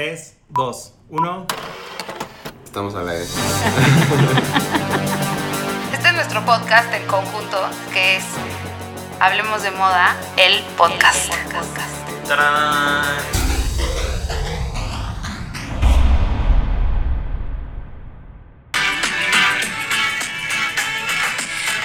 3, 0.00 0.34
2, 0.48 0.94
1. 1.10 1.46
Estamos 2.64 2.94
a 2.94 3.02
la 3.02 3.12
vez. 3.12 3.36
Este 5.92 6.08
es 6.08 6.14
nuestro 6.14 6.42
podcast 6.46 6.90
en 6.94 7.06
conjunto, 7.06 7.68
que 7.92 8.16
es 8.16 8.24
Hablemos 9.20 9.62
de 9.62 9.70
Moda, 9.72 10.16
el 10.38 10.62
podcast. 10.78 11.30
¡Tarán! 12.26 13.04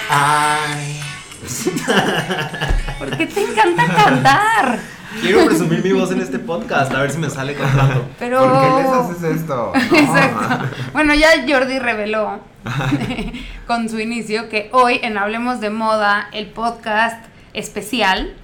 Ay. 0.08 1.02
¿Por 2.98 3.14
qué 3.18 3.26
te 3.26 3.42
encanta 3.42 3.94
cantar? 3.94 4.95
Quiero 5.20 5.44
presumir 5.46 5.82
mi 5.82 5.92
voz 5.92 6.10
en 6.12 6.20
este 6.20 6.38
podcast, 6.38 6.92
a 6.92 7.00
ver 7.00 7.10
si 7.10 7.18
me 7.18 7.30
sale 7.30 7.54
cantando. 7.54 8.08
Pero... 8.18 8.38
¿Por 8.40 8.60
qué 8.60 8.82
les 8.82 8.92
haces 8.92 9.40
esto? 9.40 9.72
No. 9.90 9.96
Exacto. 9.96 10.66
Bueno, 10.92 11.14
ya 11.14 11.28
Jordi 11.48 11.78
reveló 11.78 12.40
con 13.66 13.88
su 13.88 13.98
inicio 13.98 14.48
que 14.48 14.68
hoy 14.72 15.00
en 15.02 15.18
Hablemos 15.18 15.60
de 15.60 15.70
Moda, 15.70 16.28
el 16.32 16.46
podcast 16.48 17.24
especial, 17.54 18.34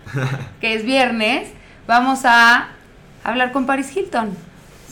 que 0.60 0.74
es 0.74 0.84
viernes, 0.84 1.48
vamos 1.86 2.20
a 2.24 2.68
hablar 3.24 3.52
con 3.52 3.66
Paris 3.66 3.94
Hilton. 3.94 4.30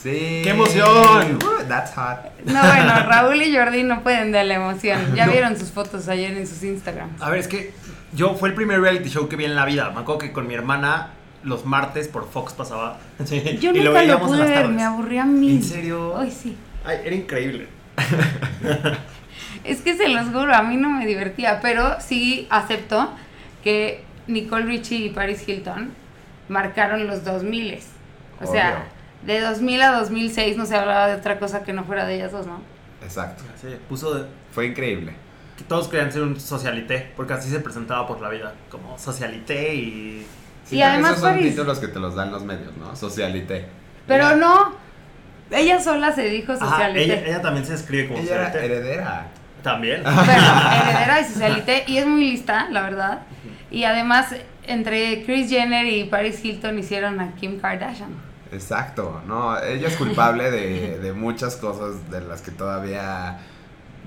Sí. 0.02 0.40
¡Qué 0.42 0.50
emoción! 0.50 1.36
Uh, 1.42 1.64
that's 1.68 1.92
hot. 1.94 2.18
No, 2.44 2.60
bueno, 2.60 2.94
Raúl 3.08 3.42
y 3.42 3.54
Jordi 3.54 3.82
no 3.82 4.02
pueden 4.02 4.32
de 4.32 4.44
la 4.44 4.54
emoción. 4.54 5.14
Ya 5.14 5.26
No. 5.26 5.32
vieron 5.32 5.58
sus 5.58 5.70
fotos 5.70 6.08
ayer 6.08 6.36
en 6.36 6.46
sus 6.46 6.62
Instagrams. 6.62 7.20
A 7.20 7.28
ver, 7.30 7.38
es 7.40 7.48
que 7.48 7.72
yo 8.14 8.34
fue 8.34 8.48
el 8.48 8.54
primer 8.54 8.80
reality 8.80 9.10
show 9.10 9.28
que 9.28 9.36
vi 9.36 9.44
en 9.44 9.54
la 9.54 9.64
vida. 9.66 9.90
Me 9.94 10.00
acuerdo 10.00 10.18
que 10.18 10.32
con 10.32 10.46
mi 10.46 10.54
hermana 10.54 11.10
los 11.42 11.64
martes 11.64 12.08
por 12.08 12.28
Fox 12.28 12.52
pasaba. 12.52 12.98
Sí, 13.24 13.58
Yo 13.60 13.70
y 13.70 13.80
nunca 13.80 13.84
lo 13.84 13.92
veíamos 13.92 14.22
en 14.22 14.28
pude 14.28 14.38
las 14.38 14.48
ver, 14.48 14.58
tardes. 14.62 14.76
me 14.76 14.82
aburría 14.82 15.22
a 15.22 15.26
mí. 15.26 15.50
¿En 15.50 15.62
serio? 15.62 16.16
Ay, 16.16 16.30
sí. 16.30 16.56
Ay, 16.84 16.98
era 17.04 17.14
increíble. 17.16 17.68
Es 19.64 19.80
que 19.82 19.96
se 19.96 20.08
los 20.08 20.26
juro, 20.28 20.54
a 20.54 20.62
mí 20.62 20.76
no 20.76 20.88
me 20.88 21.06
divertía, 21.06 21.60
pero 21.60 22.00
sí 22.00 22.46
acepto 22.50 23.10
que 23.62 24.04
Nicole 24.26 24.64
Richie 24.64 25.06
y 25.06 25.10
Paris 25.10 25.46
Hilton 25.46 25.90
marcaron 26.48 27.06
los 27.06 27.24
2000 27.24 27.78
O 28.40 28.46
sea, 28.50 28.84
de 29.22 29.40
2000 29.40 29.82
a 29.82 29.92
2006 30.00 30.56
no 30.56 30.64
se 30.66 30.76
hablaba 30.76 31.08
de 31.08 31.14
otra 31.16 31.38
cosa 31.38 31.62
que 31.62 31.72
no 31.72 31.84
fuera 31.84 32.06
de 32.06 32.14
ellas 32.16 32.32
dos, 32.32 32.46
¿no? 32.46 32.60
Exacto. 33.02 33.42
Sí, 33.60 33.68
puso 33.88 34.14
de, 34.14 34.24
Fue 34.52 34.66
increíble. 34.66 35.12
que 35.58 35.64
todos 35.64 35.88
querían 35.88 36.10
ser 36.10 36.22
un 36.22 36.40
socialité, 36.40 37.12
porque 37.16 37.34
así 37.34 37.50
se 37.50 37.60
presentaba 37.60 38.06
por 38.06 38.20
la 38.20 38.28
vida, 38.30 38.54
como 38.70 38.98
socialité 38.98 39.74
y... 39.74 40.26
Sí, 40.70 40.76
Y 40.76 40.82
además 40.82 41.10
esos 41.12 41.22
son 41.22 41.32
Paris- 41.34 41.50
títulos 41.50 41.78
que 41.80 41.88
te 41.88 41.98
los 41.98 42.14
dan 42.14 42.30
los 42.32 42.42
medios, 42.44 42.76
¿no? 42.76 42.94
Socialité. 42.96 43.66
Pero 44.06 44.36
no, 44.36 44.72
ella 45.50 45.80
sola 45.80 46.12
se 46.12 46.22
dijo 46.28 46.52
Ajá, 46.52 46.64
socialité. 46.70 47.04
ella, 47.04 47.26
ella 47.26 47.42
también 47.42 47.66
se 47.66 47.74
escribe 47.74 48.08
como 48.08 48.20
Ella 48.20 48.34
era 48.50 48.64
heredera. 48.64 49.26
También. 49.62 50.02
Bueno, 50.02 50.22
heredera 50.24 51.20
y 51.20 51.24
socialité, 51.24 51.84
y 51.86 51.98
es 51.98 52.06
muy 52.06 52.30
lista, 52.30 52.68
la 52.70 52.82
verdad. 52.82 53.20
Y 53.70 53.84
además, 53.84 54.28
entre 54.64 55.22
Kris 55.24 55.50
Jenner 55.50 55.86
y 55.86 56.04
Paris 56.04 56.42
Hilton 56.44 56.78
hicieron 56.78 57.20
a 57.20 57.34
Kim 57.34 57.58
Kardashian. 57.60 58.10
Exacto, 58.52 59.20
no, 59.28 59.60
ella 59.62 59.86
es 59.88 59.96
culpable 59.96 60.50
de, 60.50 60.98
de 60.98 61.12
muchas 61.12 61.56
cosas 61.56 62.10
de 62.10 62.20
las 62.20 62.40
que 62.42 62.50
todavía 62.50 63.38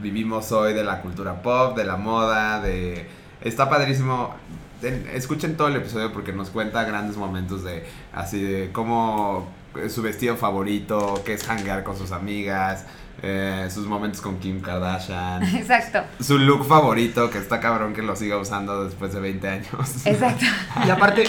vivimos 0.01 0.51
hoy, 0.51 0.73
de 0.73 0.83
la 0.83 1.01
cultura 1.01 1.41
pop, 1.41 1.77
de 1.77 1.83
la 1.85 1.95
moda, 1.97 2.59
de... 2.61 3.07
Está 3.41 3.69
padrísimo. 3.69 4.35
Escuchen 4.83 5.55
todo 5.55 5.67
el 5.69 5.75
episodio 5.77 6.11
porque 6.11 6.33
nos 6.33 6.49
cuenta 6.49 6.83
grandes 6.83 7.17
momentos 7.17 7.63
de 7.63 7.85
así 8.11 8.41
de 8.41 8.71
cómo 8.71 9.47
eh, 9.75 9.89
su 9.89 10.01
vestido 10.01 10.35
favorito, 10.35 11.21
qué 11.25 11.33
es 11.33 11.49
hangar 11.49 11.83
con 11.83 11.97
sus 11.97 12.11
amigas, 12.11 12.85
eh, 13.21 13.67
sus 13.71 13.85
momentos 13.87 14.21
con 14.21 14.39
Kim 14.39 14.61
Kardashian, 14.61 15.43
Exacto, 15.55 16.03
su 16.19 16.37
look 16.37 16.65
favorito 16.65 17.29
que 17.29 17.37
está 17.37 17.59
cabrón 17.59 17.93
que 17.93 18.01
lo 18.01 18.15
siga 18.15 18.37
usando 18.37 18.83
después 18.85 19.13
de 19.13 19.19
20 19.21 19.47
años. 19.47 19.67
exacto. 20.05 20.45
Y 20.85 20.89
aparte, 20.89 21.23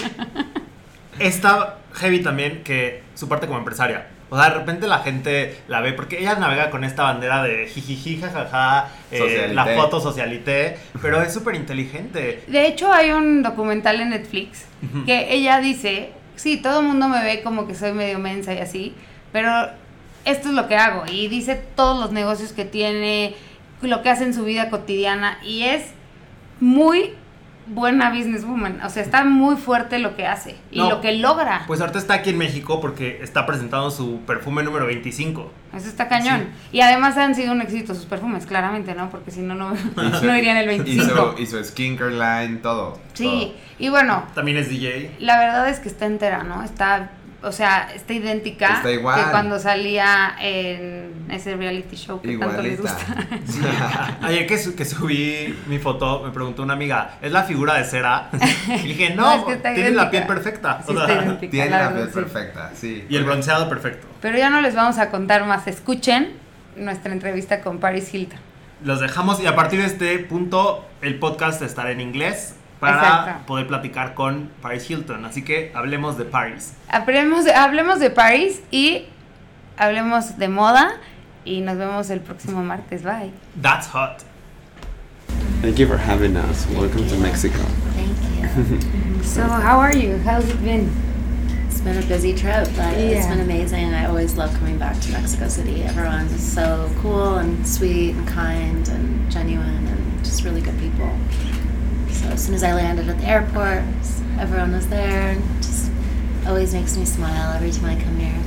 está 1.19 1.79
heavy 1.93 2.21
también 2.21 2.63
que 2.63 3.03
su 3.15 3.29
parte 3.29 3.47
como 3.47 3.59
empresaria. 3.59 4.07
O 4.29 4.37
sea, 4.37 4.49
de 4.49 4.55
repente 4.55 4.87
la 4.87 4.99
gente 4.99 5.55
la 5.67 5.81
ve, 5.81 5.93
porque 5.93 6.19
ella 6.19 6.35
navega 6.35 6.69
con 6.71 6.83
esta 6.83 7.03
bandera 7.03 7.43
de 7.43 7.67
jijiji, 7.67 8.19
jajaja, 8.19 8.89
eh, 9.11 9.51
la 9.53 9.65
foto 9.65 9.99
socialité, 9.99 10.77
pero 11.01 11.21
es 11.21 11.33
súper 11.33 11.55
inteligente. 11.55 12.43
De 12.47 12.67
hecho, 12.67 12.91
hay 12.91 13.11
un 13.11 13.43
documental 13.43 14.01
en 14.01 14.09
Netflix 14.09 14.65
que 15.05 15.33
ella 15.33 15.59
dice, 15.59 16.11
sí, 16.35 16.57
todo 16.57 16.81
el 16.81 16.87
mundo 16.87 17.07
me 17.07 17.23
ve 17.23 17.41
como 17.43 17.67
que 17.67 17.75
soy 17.75 17.93
medio 17.93 18.19
mensa 18.19 18.53
y 18.53 18.59
así, 18.59 18.93
pero 19.31 19.69
esto 20.25 20.49
es 20.49 20.53
lo 20.55 20.67
que 20.67 20.75
hago. 20.75 21.03
Y 21.09 21.27
dice 21.27 21.55
todos 21.75 21.99
los 21.99 22.11
negocios 22.11 22.51
que 22.51 22.65
tiene, 22.65 23.35
lo 23.81 24.01
que 24.01 24.09
hace 24.09 24.23
en 24.23 24.33
su 24.33 24.43
vida 24.43 24.69
cotidiana 24.69 25.39
y 25.43 25.63
es 25.63 25.83
muy 26.59 27.13
buena 27.67 28.09
businesswoman. 28.11 28.81
O 28.85 28.89
sea, 28.89 29.01
está 29.03 29.23
muy 29.23 29.55
fuerte 29.55 29.99
lo 29.99 30.15
que 30.15 30.25
hace 30.27 30.55
y 30.71 30.79
No. 30.79 30.89
lo 30.89 31.01
que 31.01 31.13
logra. 31.13 31.63
Pues 31.67 31.81
ahorita 31.81 31.99
está 31.99 32.13
aquí 32.15 32.29
en 32.31 32.37
México 32.37 32.79
porque 32.81 33.19
está 33.23 33.45
presentando 33.45 33.89
su 33.91 34.19
perfume 34.27 34.63
número 34.63 34.85
25. 34.85 35.51
Eso 35.75 35.87
está 35.89 36.07
cañón. 36.07 36.47
Y 36.71 36.81
además 36.81 37.17
han 37.17 37.35
sido 37.35 37.51
un 37.51 37.61
éxito 37.61 37.93
sus 37.95 38.05
perfumes, 38.05 38.45
claramente, 38.45 38.93
¿no? 38.95 39.09
Porque 39.09 39.31
si 39.31 39.41
no, 39.41 39.55
no, 39.55 39.73
no 39.95 40.37
irían 40.37 40.57
el 40.57 40.65
Y 40.65 40.77
25. 40.79 41.35
su, 41.37 41.41
y 41.41 41.45
su 41.47 41.63
skincare 41.63 42.11
line, 42.11 42.57
todo. 42.59 42.99
Sí, 43.13 43.53
y 43.79 43.89
bueno, 43.89 44.23
También 44.35 44.57
es 44.57 44.69
DJ. 44.69 45.15
La 45.19 45.37
verdad 45.39 45.67
es 45.69 45.79
que 45.79 45.89
está 45.89 46.05
entera, 46.05 46.43
¿no? 46.43 46.63
Está, 46.63 47.09
o 47.43 47.51
sea, 47.51 47.89
está 47.93 48.13
idéntica 48.13 48.77
Está 48.77 48.91
igual. 48.91 49.23
que 49.23 49.31
cuando 49.31 49.59
salía 49.59 50.35
en 50.41 51.25
ese 51.29 51.55
reality 51.55 51.95
show 51.95 52.21
que 52.21 52.37
tanto 52.37 52.61
les 52.61 52.81
gusta. 52.81 53.05
Ayer 54.21 54.47
que, 54.47 54.57
su- 54.57 54.75
que 54.75 54.85
subí 54.85 55.57
mi 55.67 55.77
foto, 55.79 56.23
me 56.25 56.31
preguntó 56.31 56.63
una 56.63 56.73
amiga, 56.73 57.17
¿es 57.21 57.31
la 57.31 57.43
figura 57.43 57.75
de 57.75 57.83
cera? 57.83 58.29
Y 58.83 58.87
dije, 58.87 59.09
No, 59.15 59.23
no, 59.23 59.33
es 59.35 59.43
que 59.45 59.53
está 59.53 59.73
tiene 59.73 59.91
la 59.91 60.09
piel 60.09 60.25
perfecta. 60.25 60.81
Sí, 60.85 60.91
O 60.91 60.99
está 60.99 61.05
sea, 61.13 61.23
idéntica, 61.23 61.51
Tiene 61.51 61.69
la 61.69 61.93
piel 61.93 62.07
sí. 62.07 62.13
perfecta, 62.13 62.71
sí. 62.75 63.05
y 63.09 63.15
el 63.15 63.23
bronceado 63.23 63.69
perfecto. 63.69 64.07
Pero 64.21 64.37
ya 64.37 64.49
no 64.49 64.61
les 64.61 64.73
vamos 64.75 64.97
a 64.97 65.09
contar 65.11 65.45
más. 65.45 65.67
Escuchen 65.67 66.33
nuestra 66.75 67.11
entrevista 67.13 67.61
con 67.61 67.79
Paris 67.79 68.13
Hilton. 68.13 68.39
Los 68.83 68.99
dejamos 68.99 69.39
y 69.39 69.45
a 69.47 69.55
partir 69.55 69.79
de 69.79 69.85
este 69.85 70.19
punto 70.19 70.85
el 71.01 71.17
podcast 71.19 71.61
estará 71.61 71.91
en 71.91 72.01
inglés 72.01 72.55
para 72.93 72.97
Exacto. 73.19 73.45
poder 73.47 73.67
platicar 73.67 74.13
con 74.13 74.49
Paris 74.61 74.89
Hilton. 74.89 75.25
Así 75.25 75.43
que 75.43 75.71
hablemos 75.73 76.17
de 76.17 76.25
Paris. 76.25 76.73
Hablemos 76.89 77.45
de, 77.45 77.53
hablemos 77.53 77.99
de 77.99 78.09
Paris 78.09 78.61
y 78.71 79.05
hablemos 79.77 80.37
de 80.37 80.47
moda. 80.47 80.91
Y 81.43 81.61
nos 81.61 81.77
vemos 81.77 82.09
el 82.09 82.21
próximo 82.21 82.63
martes. 82.63 83.03
Bye. 83.03 83.31
That's 83.61 83.87
hot. 83.87 84.23
Thank 85.61 85.77
you 85.77 85.87
for 85.87 85.97
having 85.97 86.35
us. 86.37 86.65
Welcome 86.69 87.07
to 87.07 87.15
Mexico. 87.17 87.59
Thank 87.95 88.79
you. 88.79 88.79
So, 89.25 89.41
how 89.41 89.79
are 89.79 89.91
you? 89.95 90.17
How's 90.19 90.47
it 90.47 90.63
been? 90.63 90.87
It's 91.67 91.81
been 91.81 91.97
a 91.97 92.05
busy 92.07 92.33
trip, 92.33 92.67
but 92.77 92.93
it's 92.95 93.25
been 93.25 93.39
amazing. 93.39 93.91
I 93.93 94.05
always 94.05 94.37
love 94.37 94.53
coming 94.53 94.77
back 94.77 94.99
to 95.01 95.11
Mexico 95.11 95.47
City. 95.49 95.81
Everyone's 95.83 96.39
so 96.41 96.91
cool 97.01 97.37
and 97.37 97.67
sweet 97.67 98.11
and 98.15 98.27
kind 98.27 98.87
and 98.87 99.29
genuine 99.31 99.87
and 99.87 100.23
just 100.23 100.43
really 100.43 100.61
good 100.61 100.77
people. 100.79 101.09
So 102.35 102.39
as 102.39 102.45
soon 102.47 102.55
as 102.55 102.63
I 102.63 102.73
landed 102.73 103.07
at 103.07 103.17
the 103.17 103.27
airport, 103.27 103.81
everyone 104.37 104.73
was 104.73 104.89
there 104.89 105.31
and 105.31 105.41
just 105.63 105.89
always 106.45 106.73
makes 106.73 106.97
me 106.97 107.05
smile 107.05 107.53
every 107.53 107.71
time 107.71 107.85
I 107.85 107.95
come 107.95 108.19
here. 108.19 108.43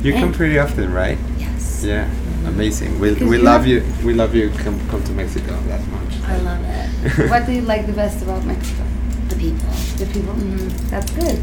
You 0.00 0.12
come 0.12 0.32
pretty 0.32 0.60
often, 0.60 0.92
right? 0.92 1.18
Yes. 1.36 1.82
Yeah, 1.84 2.08
amazing. 2.46 3.00
We, 3.00 3.14
we 3.14 3.38
you 3.38 3.42
love 3.42 3.66
you. 3.66 3.82
We 4.04 4.14
love 4.14 4.36
you. 4.36 4.50
Come 4.62 4.78
come 4.90 5.02
to 5.02 5.12
Mexico 5.12 5.56
that 5.66 5.84
much. 5.88 6.22
I 6.22 6.36
love 6.38 6.62
it. 6.62 7.28
What 7.30 7.46
do 7.46 7.52
you 7.52 7.62
like 7.62 7.86
the 7.86 7.94
best 7.94 8.22
about 8.22 8.44
Mexico? 8.44 8.84
The 9.28 9.34
people. 9.34 9.74
The 9.98 10.06
people? 10.06 10.34
Mhm. 10.34 10.70
That's 10.90 11.10
good. 11.10 11.36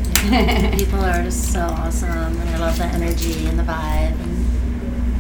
The 0.72 0.78
people 0.78 1.04
are 1.04 1.22
just 1.22 1.52
so 1.52 1.60
awesome 1.60 2.40
and 2.40 2.50
I 2.50 2.60
love 2.60 2.78
the 2.78 2.86
energy 2.86 3.46
and 3.48 3.60
the 3.60 3.64
vibe 3.64 4.16
and 4.24 4.46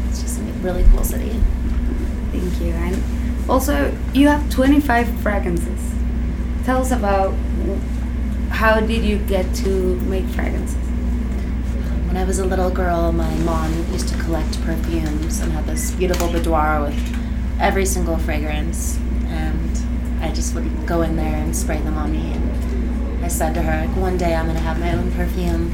it's 0.08 0.22
just 0.22 0.40
a 0.40 0.44
really 0.64 0.86
cool 0.96 1.04
city. 1.04 1.36
Thank 2.32 2.62
you. 2.62 2.72
And 2.72 3.04
also, 3.50 3.94
you 4.14 4.30
have 4.30 4.50
25 4.50 5.10
fragrances. 5.20 5.93
Tell 6.66 6.80
us 6.80 6.92
about 6.92 7.34
how 8.50 8.80
did 8.80 9.04
you 9.04 9.18
get 9.18 9.54
to 9.56 10.00
make 10.02 10.26
fragrances? 10.28 10.78
When 12.08 12.16
I 12.16 12.24
was 12.24 12.40
a 12.40 12.46
little 12.46 12.70
girl, 12.70 13.12
my 13.12 13.36
mom 13.40 13.74
used 13.92 14.08
to 14.10 14.18
collect 14.20 14.62
perfumes 14.62 15.42
and 15.42 15.52
had 15.52 15.66
this 15.66 15.92
beautiful 15.92 16.32
boudoir 16.32 16.82
with 16.84 16.98
every 17.60 17.86
single 17.86 18.18
fragrance. 18.18 18.98
And 19.26 19.78
I 20.22 20.32
just 20.32 20.56
would 20.56 20.88
go 20.88 21.02
in 21.02 21.18
there 21.18 21.36
and 21.36 21.54
spray 21.54 21.80
them 21.80 21.98
on 21.98 22.14
me. 22.14 22.32
And 22.32 23.26
I 23.26 23.28
said 23.28 23.54
to 23.56 23.62
her, 23.62 23.86
like, 23.86 23.98
one 23.98 24.18
day 24.18 24.34
I'm 24.34 24.46
going 24.46 24.56
to 24.56 24.64
have 24.64 24.80
my 24.80 24.94
own 24.94 25.12
perfume. 25.12 25.70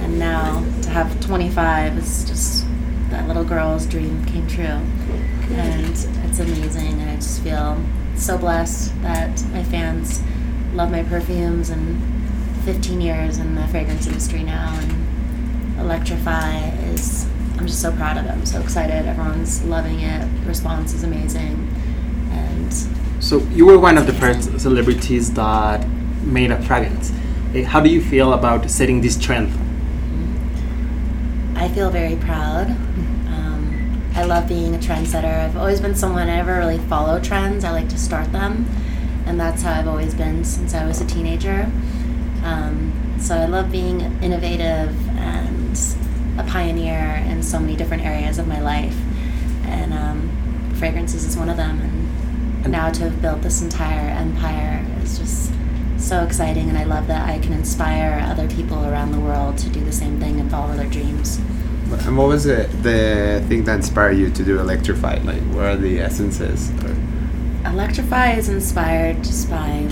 And 0.00 0.16
now 0.16 0.64
to 0.82 0.90
have 0.90 1.18
25 1.20 1.98
is 1.98 2.24
just 2.24 2.66
that 3.10 3.26
little 3.26 3.44
girl's 3.44 3.84
dream 3.84 4.24
came 4.26 4.46
true. 4.46 4.80
And 5.56 5.86
it's 5.90 6.38
amazing. 6.38 7.00
And 7.00 7.10
I 7.10 7.16
just 7.16 7.42
feel 7.42 7.82
so 8.18 8.36
blessed 8.38 9.00
that 9.02 9.42
my 9.52 9.62
fans 9.64 10.20
love 10.74 10.90
my 10.90 11.02
perfumes 11.02 11.70
and 11.70 12.00
15 12.64 13.00
years 13.00 13.38
in 13.38 13.54
the 13.54 13.66
fragrance 13.68 14.06
industry 14.06 14.42
now. 14.42 14.76
And 14.80 15.80
Electrify 15.80 16.68
is, 16.92 17.26
I'm 17.56 17.66
just 17.66 17.80
so 17.80 17.92
proud 17.92 18.16
of 18.16 18.26
it. 18.26 18.30
I'm 18.30 18.44
so 18.46 18.60
excited. 18.60 19.06
Everyone's 19.06 19.64
loving 19.64 20.00
it. 20.00 20.20
The 20.42 20.46
response 20.48 20.92
is 20.92 21.04
amazing. 21.04 21.68
And 22.32 22.72
So 23.20 23.38
you 23.54 23.64
were 23.66 23.78
one 23.78 23.96
of 23.96 24.06
the 24.06 24.12
first 24.12 24.58
celebrities 24.60 25.32
that 25.34 25.86
made 26.24 26.50
a 26.50 26.60
fragrance. 26.62 27.12
Eh, 27.54 27.62
How 27.64 27.80
do 27.80 27.88
you 27.88 28.00
feel 28.02 28.32
about 28.32 28.68
setting 28.70 29.00
this 29.00 29.18
trend? 29.18 29.50
I 31.56 31.68
feel 31.68 31.90
very 31.90 32.16
proud. 32.16 32.76
I 34.28 34.40
love 34.40 34.46
being 34.46 34.74
a 34.74 34.78
trendsetter. 34.78 35.24
I've 35.46 35.56
always 35.56 35.80
been 35.80 35.94
someone 35.94 36.28
I 36.28 36.36
never 36.36 36.58
really 36.58 36.76
follow 36.76 37.18
trends. 37.18 37.64
I 37.64 37.70
like 37.70 37.88
to 37.88 37.96
start 37.96 38.30
them, 38.30 38.66
and 39.24 39.40
that's 39.40 39.62
how 39.62 39.72
I've 39.72 39.88
always 39.88 40.12
been 40.12 40.44
since 40.44 40.74
I 40.74 40.84
was 40.86 41.00
a 41.00 41.06
teenager. 41.06 41.62
Um, 42.44 43.16
so 43.18 43.34
I 43.34 43.46
love 43.46 43.72
being 43.72 44.02
innovative 44.22 44.94
and 45.16 45.80
a 46.38 46.44
pioneer 46.44 47.24
in 47.26 47.42
so 47.42 47.58
many 47.58 47.74
different 47.74 48.04
areas 48.04 48.36
of 48.36 48.46
my 48.46 48.60
life, 48.60 48.94
and 49.64 49.94
um, 49.94 50.74
fragrances 50.74 51.24
is 51.24 51.34
one 51.34 51.48
of 51.48 51.56
them. 51.56 51.80
And, 51.80 52.64
And- 52.66 52.72
now 52.72 52.90
to 52.90 53.04
have 53.04 53.22
built 53.22 53.40
this 53.40 53.62
entire 53.62 54.10
empire 54.10 54.84
is 55.02 55.18
just 55.18 55.52
so 55.96 56.22
exciting, 56.22 56.68
and 56.68 56.76
I 56.76 56.84
love 56.84 57.06
that 57.06 57.26
I 57.26 57.38
can 57.38 57.54
inspire 57.54 58.20
other 58.22 58.46
people 58.46 58.84
around 58.84 59.12
the 59.12 59.20
world 59.20 59.56
to 59.56 59.70
do 59.70 59.80
the 59.82 59.92
same 59.92 60.20
thing 60.20 60.38
and 60.38 60.50
follow 60.50 60.76
their 60.76 60.86
dreams. 60.90 61.40
And 61.90 62.16
what 62.18 62.28
was 62.28 62.46
it, 62.46 62.70
the 62.82 63.44
thing 63.48 63.64
that 63.64 63.76
inspired 63.76 64.18
you 64.18 64.30
to 64.30 64.44
do 64.44 64.60
Electrify? 64.60 65.18
Like, 65.24 65.42
what 65.54 65.64
are 65.64 65.76
the 65.76 66.00
essences? 66.00 66.70
Or, 66.84 66.94
Electrify 67.70 68.32
is 68.32 68.48
inspired 68.48 69.24
just 69.24 69.48
by 69.50 69.82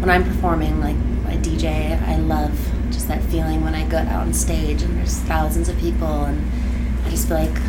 when 0.00 0.10
I'm 0.10 0.24
performing, 0.24 0.80
like 0.80 0.96
a 1.34 1.38
DJ. 1.38 2.00
I 2.02 2.16
love 2.16 2.52
just 2.90 3.08
that 3.08 3.22
feeling 3.24 3.62
when 3.62 3.74
I 3.74 3.86
go 3.88 3.98
out 3.98 4.22
on 4.22 4.32
stage 4.32 4.82
and 4.82 4.96
there's 4.96 5.18
thousands 5.20 5.68
of 5.68 5.78
people, 5.78 6.24
and 6.24 7.06
I 7.06 7.10
just 7.10 7.28
feel 7.28 7.38
like 7.38 7.60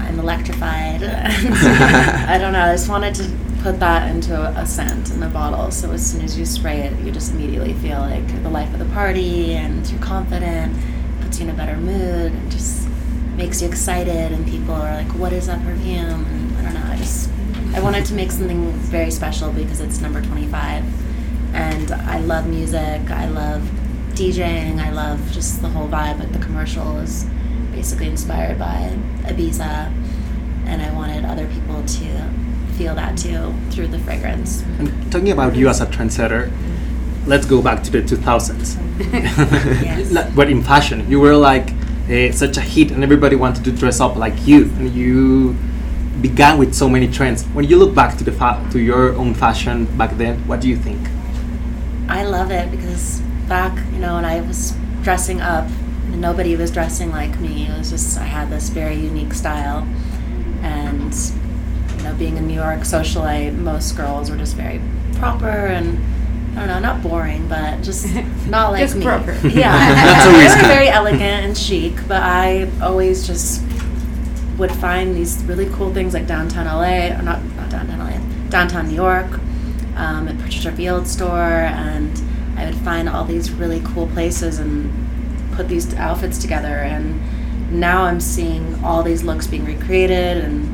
I'm 0.00 0.18
electrified. 0.18 1.02
I 1.04 2.38
don't 2.38 2.52
know. 2.52 2.64
I 2.64 2.72
just 2.72 2.88
wanted 2.88 3.14
to 3.16 3.30
put 3.62 3.80
that 3.80 4.10
into 4.14 4.40
a, 4.40 4.66
scent 4.66 5.10
in 5.10 5.22
a 5.22 5.28
bottle, 5.28 5.70
so 5.70 5.90
as 5.90 6.10
soon 6.10 6.22
as 6.22 6.38
you 6.38 6.46
spray 6.46 6.80
it, 6.80 6.98
you 7.00 7.12
just 7.12 7.32
immediately 7.32 7.74
feel 7.74 8.00
like 8.00 8.42
the 8.42 8.50
life 8.50 8.72
of 8.72 8.78
the 8.78 8.92
party, 8.94 9.54
and 9.54 9.88
you're 9.90 10.00
confident, 10.00 10.74
puts 11.20 11.38
you 11.38 11.44
in 11.44 11.50
a 11.50 11.54
better 11.54 11.76
mood, 11.76 12.32
and 12.32 12.50
just 12.50 12.89
makes 13.40 13.62
you 13.62 13.68
excited. 13.68 14.32
And 14.32 14.46
people 14.46 14.74
are 14.74 14.94
like, 15.02 15.12
"What 15.22 15.32
is 15.32 15.46
that 15.46 15.60
perfume?" 15.64 16.20
And 16.32 16.58
I 16.58 16.62
don't 16.62 16.74
know. 16.74 16.92
I 16.92 16.96
just 16.96 17.30
I 17.74 17.80
wanted 17.80 18.04
to 18.10 18.14
make 18.14 18.30
something 18.30 18.70
very 18.96 19.10
special 19.10 19.50
because 19.50 19.80
it's 19.80 20.00
number 20.00 20.20
25. 20.20 20.84
And 21.54 21.90
I 22.16 22.18
love 22.20 22.46
music, 22.46 23.00
I 23.10 23.26
love 23.28 23.62
DJing, 24.18 24.78
I 24.78 24.90
love 24.90 25.18
just 25.32 25.62
the 25.62 25.68
whole 25.68 25.88
vibe. 25.88 26.18
Like 26.20 26.32
the 26.32 26.44
commercial 26.48 26.98
is 26.98 27.26
basically 27.72 28.08
inspired 28.08 28.58
by 28.58 28.96
Ibiza, 29.30 29.90
and 30.66 30.82
I 30.82 30.90
wanted 30.92 31.24
other 31.24 31.46
people 31.48 31.82
to 31.98 32.08
feel 32.76 32.94
that 32.94 33.16
too 33.16 33.54
through 33.70 33.88
the 33.88 33.98
fragrance. 34.00 34.62
And 34.78 34.88
talking 35.10 35.30
about 35.30 35.56
you 35.56 35.68
as 35.68 35.80
a 35.80 35.86
trendsetter, 35.86 36.52
let's 37.26 37.46
go 37.46 37.62
back 37.62 37.82
to 37.84 37.90
the 37.90 38.02
2000s. 38.02 38.76
Yes. 39.82 40.12
But 40.36 40.50
in 40.50 40.62
fashion, 40.62 41.10
you 41.10 41.18
were 41.20 41.34
like 41.34 41.68
such 42.32 42.56
a 42.56 42.60
hit, 42.60 42.90
and 42.90 43.04
everybody 43.04 43.36
wanted 43.36 43.64
to 43.64 43.72
dress 43.72 44.00
up 44.00 44.16
like 44.16 44.46
you. 44.46 44.64
And 44.78 44.92
you 44.92 45.56
began 46.20 46.58
with 46.58 46.74
so 46.74 46.88
many 46.88 47.08
trends. 47.08 47.44
When 47.44 47.68
you 47.68 47.78
look 47.78 47.94
back 47.94 48.18
to 48.18 48.24
the 48.24 48.32
to 48.72 48.78
your 48.78 49.14
own 49.14 49.34
fashion 49.34 49.86
back 49.96 50.16
then, 50.16 50.46
what 50.46 50.60
do 50.60 50.68
you 50.68 50.76
think? 50.76 51.00
I 52.08 52.24
love 52.24 52.50
it 52.50 52.70
because 52.70 53.20
back, 53.48 53.76
you 53.92 53.98
know, 53.98 54.14
when 54.14 54.24
I 54.24 54.40
was 54.40 54.74
dressing 55.02 55.40
up, 55.40 55.68
nobody 56.08 56.56
was 56.56 56.70
dressing 56.70 57.10
like 57.10 57.38
me. 57.38 57.68
It 57.68 57.78
was 57.78 57.90
just 57.90 58.18
I 58.18 58.24
had 58.24 58.50
this 58.50 58.68
very 58.68 58.96
unique 58.96 59.32
style, 59.32 59.86
and 60.62 61.14
you 61.96 62.02
know, 62.02 62.14
being 62.14 62.36
a 62.38 62.40
New 62.40 62.54
York 62.54 62.80
socialite, 62.80 63.56
most 63.56 63.96
girls 63.96 64.30
were 64.30 64.36
just 64.36 64.56
very 64.56 64.80
proper 65.14 65.46
and 65.48 65.98
I 66.52 66.54
don't 66.60 66.68
know, 66.68 66.78
not 66.80 67.02
boring, 67.02 67.46
but 67.48 67.82
just 67.82 68.06
not 68.48 68.72
like 68.72 68.80
Just 68.80 68.96
me. 68.96 69.04
proper. 69.04 69.32
Yeah, 69.48 69.70
That's 69.94 70.24
they 70.24 70.32
always 70.32 70.50
were 70.56 70.60
good. 70.62 70.66
very 70.66 70.88
elegant 70.88 71.22
and 71.22 71.56
chic, 71.56 71.94
but 72.08 72.22
I 72.22 72.68
always 72.82 73.26
just 73.26 73.62
would 74.58 74.72
find 74.72 75.14
these 75.14 75.42
really 75.44 75.66
cool 75.70 75.92
things 75.94 76.12
like 76.12 76.26
downtown 76.26 76.66
LA, 76.66 77.16
or 77.18 77.22
not 77.22 77.42
not 77.56 77.70
downtown 77.70 77.98
LA, 78.00 78.18
downtown 78.50 78.88
New 78.88 78.94
York, 78.94 79.38
um, 79.96 80.28
at 80.28 80.36
Patricia 80.38 80.72
Field 80.72 81.06
store, 81.06 81.30
and 81.40 82.20
I 82.58 82.66
would 82.66 82.74
find 82.76 83.08
all 83.08 83.24
these 83.24 83.50
really 83.52 83.80
cool 83.84 84.06
places 84.08 84.58
and 84.58 84.92
put 85.54 85.68
these 85.68 85.94
outfits 85.94 86.36
together. 86.38 86.76
And 86.82 87.20
now 87.80 88.02
I'm 88.02 88.20
seeing 88.20 88.82
all 88.84 89.02
these 89.02 89.22
looks 89.22 89.46
being 89.46 89.64
recreated 89.64 90.38
and 90.38 90.69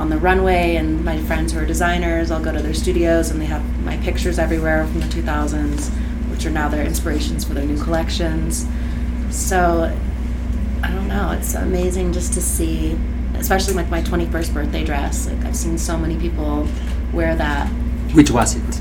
on 0.00 0.08
the 0.08 0.18
runway. 0.18 0.76
And 0.76 1.04
my 1.04 1.22
friends 1.24 1.52
who 1.52 1.60
are 1.60 1.66
designers, 1.66 2.30
I'll 2.30 2.42
go 2.42 2.52
to 2.52 2.62
their 2.62 2.74
studios 2.74 3.30
and 3.30 3.40
they 3.40 3.46
have 3.46 3.62
my 3.84 3.98
pictures 3.98 4.38
everywhere 4.38 4.86
from 4.86 5.00
the 5.00 5.06
2000s, 5.06 5.90
which 6.30 6.46
are 6.46 6.50
now 6.50 6.68
their 6.68 6.84
inspirations 6.84 7.44
for 7.44 7.54
their 7.54 7.66
new 7.66 7.80
collections. 7.82 8.66
So 9.30 9.94
I 10.82 10.90
don't 10.90 11.06
know. 11.06 11.32
It's 11.32 11.54
amazing 11.54 12.12
just 12.12 12.32
to 12.34 12.40
see, 12.40 12.98
especially 13.34 13.74
like 13.74 13.90
my 13.90 14.02
21st 14.02 14.54
birthday 14.54 14.84
dress. 14.84 15.28
Like 15.28 15.44
I've 15.44 15.56
seen 15.56 15.76
so 15.76 15.96
many 15.98 16.18
people 16.18 16.66
wear 17.12 17.36
that. 17.36 17.68
Which 18.14 18.30
was 18.30 18.56
it? 18.56 18.80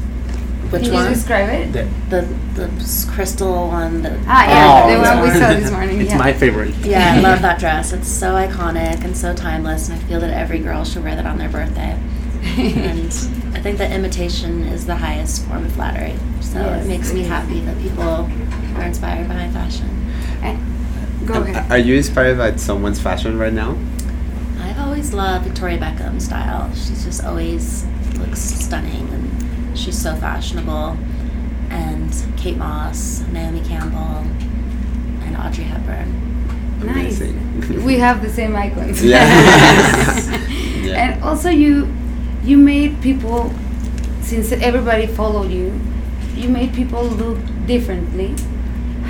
Which 0.69 0.83
Can 0.83 0.94
one? 0.94 1.04
you 1.06 1.10
describe 1.16 1.50
it? 1.50 1.74
The, 1.74 1.88
The 2.10 2.27
the 2.68 3.12
crystal 3.12 3.68
one. 3.69 4.01
The, 4.04 4.19
Ah, 4.27 4.48
yeah, 4.48 4.83
Oh, 4.86 4.92
the 4.92 4.98
this 5.00 5.07
one 5.10 5.21
we 5.24 5.30
saw 5.39 5.54
this 5.60 5.71
morning. 5.71 6.01
it's 6.01 6.10
yeah. 6.12 6.18
my 6.18 6.33
favorite. 6.33 6.75
yeah, 6.86 7.13
I 7.16 7.19
love 7.21 7.42
that 7.42 7.60
dress. 7.63 7.92
It's 7.94 8.07
so 8.07 8.33
iconic 8.36 9.04
and 9.04 9.16
so 9.18 9.33
timeless, 9.33 9.89
and 9.89 10.00
I 10.00 10.04
feel 10.06 10.19
that 10.19 10.30
every 10.31 10.60
girl 10.60 10.83
should 10.86 11.04
wear 11.04 11.16
that 11.16 11.25
on 11.25 11.38
their 11.38 11.50
birthday. 11.50 11.98
and 12.44 13.06
I 13.56 13.60
think 13.62 13.77
that 13.80 13.92
imitation 13.92 14.63
is 14.63 14.86
the 14.86 14.95
highest 14.95 15.45
form 15.45 15.66
of 15.66 15.71
flattery. 15.74 16.16
So 16.42 16.60
Yes. 16.60 16.86
it 16.86 16.88
makes 16.88 17.13
me 17.13 17.24
happy 17.24 17.60
that 17.62 17.77
people 17.81 18.30
are 18.75 18.83
inspired 18.86 19.27
by 19.27 19.36
my 19.36 19.50
fashion. 19.50 19.88
Go 21.25 21.33
Um, 21.36 21.44
ahead. 21.44 21.72
Are 21.72 21.77
you 21.77 21.95
inspired 21.95 22.38
by 22.38 22.56
someone's 22.56 23.00
fashion 23.00 23.38
right 23.38 23.54
now? 23.54 23.75
I've 24.62 24.80
always 24.80 25.13
loved 25.13 25.45
Victoria 25.45 25.77
Beckham 25.77 26.22
style. 26.22 26.69
She's 26.74 27.04
just 27.04 27.24
always 27.24 27.86
looks 28.18 28.39
stunning 28.39 29.07
and 29.10 29.38
she's 29.80 29.98
so 30.02 30.16
fashionable. 30.16 30.98
And 31.70 32.12
Kate 32.38 32.58
Moss, 32.58 33.22
Naomi 33.31 33.62
Campbell, 33.62 34.26
and 35.24 35.38
Audrey 35.38 35.64
Hepburn. 35.66 36.30
Nice. 36.86 37.22
Amazing. 37.22 37.84
We 37.86 38.00
have 38.00 38.22
the 38.22 38.30
same 38.30 38.56
icons. 38.56 39.04
Yeah. 39.04 39.26
Yeah. 40.80 40.96
And 40.96 41.24
also 41.24 41.50
you 41.50 41.92
you 42.42 42.58
made 42.58 43.01
people 43.01 43.51
since 44.22 44.51
everybody 44.53 45.08
followed 45.08 45.51
you, 45.51 45.75
you 46.36 46.48
made 46.48 46.74
people 46.74 47.03
look 47.03 47.38
differently. 47.68 48.34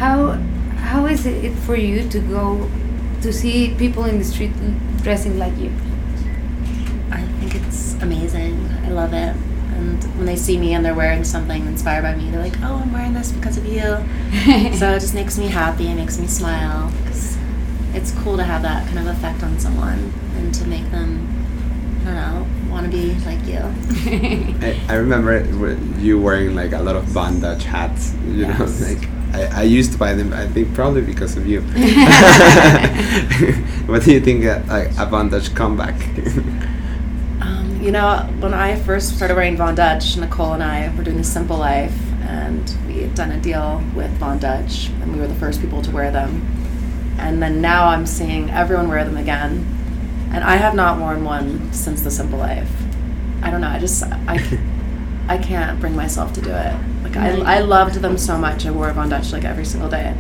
How 0.02 0.34
how 0.82 1.06
is 1.06 1.26
it 1.28 1.54
for 1.68 1.76
you 1.76 2.10
to 2.10 2.20
go 2.20 2.68
to 3.22 3.32
see 3.32 3.76
people 3.78 4.06
in 4.06 4.18
the 4.18 4.26
street 4.26 4.52
dressing 5.04 5.38
like 5.38 5.56
you? 5.58 5.72
I 7.12 7.22
think 7.40 7.56
it's 7.56 7.94
amazing. 8.02 8.58
I 8.86 8.90
love 8.90 9.14
it. 9.14 9.36
And 9.80 10.04
when 10.18 10.26
they 10.26 10.36
see 10.36 10.58
me 10.58 10.74
and 10.74 10.84
they're 10.84 10.94
wearing 10.94 11.24
something 11.24 11.66
inspired 11.66 12.02
by 12.02 12.14
me, 12.16 12.30
they're 12.30 12.42
like, 12.44 12.60
"Oh, 12.62 12.76
I'm 12.84 12.92
wearing 12.92 13.14
this 13.14 13.32
because 13.32 13.56
of 13.58 13.66
you." 13.66 13.80
so 14.78 14.92
it 14.92 15.00
just 15.00 15.14
makes 15.14 15.38
me 15.38 15.48
happy. 15.48 15.88
It 15.88 15.96
makes 15.96 16.20
me 16.20 16.28
smile. 16.28 16.92
'cause 17.06 17.38
it's 17.94 18.12
cool 18.24 18.36
to 18.38 18.44
have 18.44 18.62
that 18.62 18.86
kind 18.88 19.00
of 19.00 19.08
effect 19.08 19.42
on 19.42 19.58
someone 19.58 20.12
and 20.38 20.54
to 20.54 20.66
make 20.68 20.90
them, 20.92 21.26
I 22.02 22.06
don't 22.06 22.16
know, 22.16 22.46
want 22.72 22.86
to 22.86 22.92
be 22.92 23.16
like 23.26 23.44
you. 23.48 23.62
I, 24.68 24.80
I 24.90 24.96
remember 24.96 25.32
it 25.34 25.48
with 25.56 25.80
you 26.00 26.20
wearing 26.22 26.56
like 26.56 26.74
a 26.74 26.80
lot 26.80 26.96
of 26.98 27.12
bandage 27.14 27.64
hats. 27.64 28.14
You 28.28 28.48
know, 28.48 28.66
like 28.82 29.08
I, 29.34 29.62
I 29.62 29.64
used 29.64 29.94
to 29.94 29.98
buy 29.98 30.14
them. 30.14 30.34
I 30.34 30.46
think 30.48 30.74
probably 30.76 31.02
because 31.02 31.38
of 31.38 31.48
you. 31.48 31.62
what 33.88 34.04
do 34.04 34.12
you 34.12 34.20
think 34.20 34.46
uh, 34.46 34.60
like 34.68 34.92
a 34.98 35.06
bondage 35.06 35.56
comeback? 35.56 35.96
You 37.80 37.92
know, 37.92 38.28
when 38.42 38.54
I 38.54 38.76
first 38.76 39.16
started 39.16 39.36
wearing 39.36 39.56
Von 39.56 39.74
Dutch, 39.74 40.18
Nicole 40.18 40.52
and 40.52 40.62
I 40.62 40.94
were 40.98 41.04
doing 41.04 41.16
the 41.16 41.24
Simple 41.24 41.56
Life, 41.56 41.98
and 42.24 42.76
we 42.86 43.04
had 43.04 43.16
done 43.16 43.32
a 43.32 43.40
deal 43.40 43.82
with 43.96 44.12
Von 44.18 44.38
Dutch, 44.38 44.90
and 44.90 45.14
we 45.14 45.20
were 45.22 45.28
the 45.28 45.36
first 45.36 45.62
people 45.62 45.82
to 45.84 45.92
wear 45.92 46.12
them. 46.12 46.46
And 47.18 47.42
then 47.42 47.62
now 47.62 47.88
I'm 47.88 48.06
seeing 48.06 48.50
everyone 48.50 48.90
wear 48.90 49.06
them 49.06 49.16
again, 49.16 49.66
and 50.34 50.44
I 50.44 50.58
have 50.58 50.76
not 50.76 51.00
worn 51.00 51.24
one 51.24 51.72
since 51.72 52.02
the 52.02 52.12
Simple 52.12 52.38
Life. 52.38 52.70
I 53.42 53.50
don't 53.50 53.62
know. 53.62 53.70
I 53.70 53.80
just 53.80 54.04
I, 54.04 54.60
I 55.30 55.38
can't 55.38 55.80
bring 55.80 55.96
myself 55.96 56.34
to 56.34 56.42
do 56.42 56.52
it. 56.52 56.76
Like 57.04 57.16
I, 57.16 57.60
I 57.60 57.60
loved 57.60 57.96
them 57.96 58.18
so 58.18 58.38
much. 58.38 58.66
I 58.66 58.72
wore 58.72 58.92
Von 58.92 59.08
Dutch 59.08 59.32
like 59.32 59.46
every 59.46 59.64
single 59.64 59.90
day, 59.90 60.14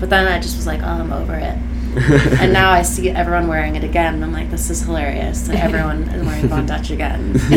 but 0.00 0.08
then 0.08 0.26
I 0.26 0.40
just 0.40 0.56
was 0.56 0.66
like, 0.66 0.80
oh, 0.80 0.86
I'm 0.86 1.12
over 1.12 1.34
it. 1.34 1.58
and 2.40 2.52
now 2.52 2.70
I 2.70 2.82
see 2.82 3.10
everyone 3.10 3.48
wearing 3.48 3.76
it 3.76 3.84
again. 3.84 4.22
I'm 4.22 4.32
like, 4.32 4.50
this 4.50 4.70
is 4.70 4.82
hilarious. 4.82 5.48
Like 5.48 5.58
everyone 5.58 6.02
is 6.04 6.26
wearing 6.26 6.48
Von 6.48 6.66
Dutch 6.66 6.90
again. 6.90 7.36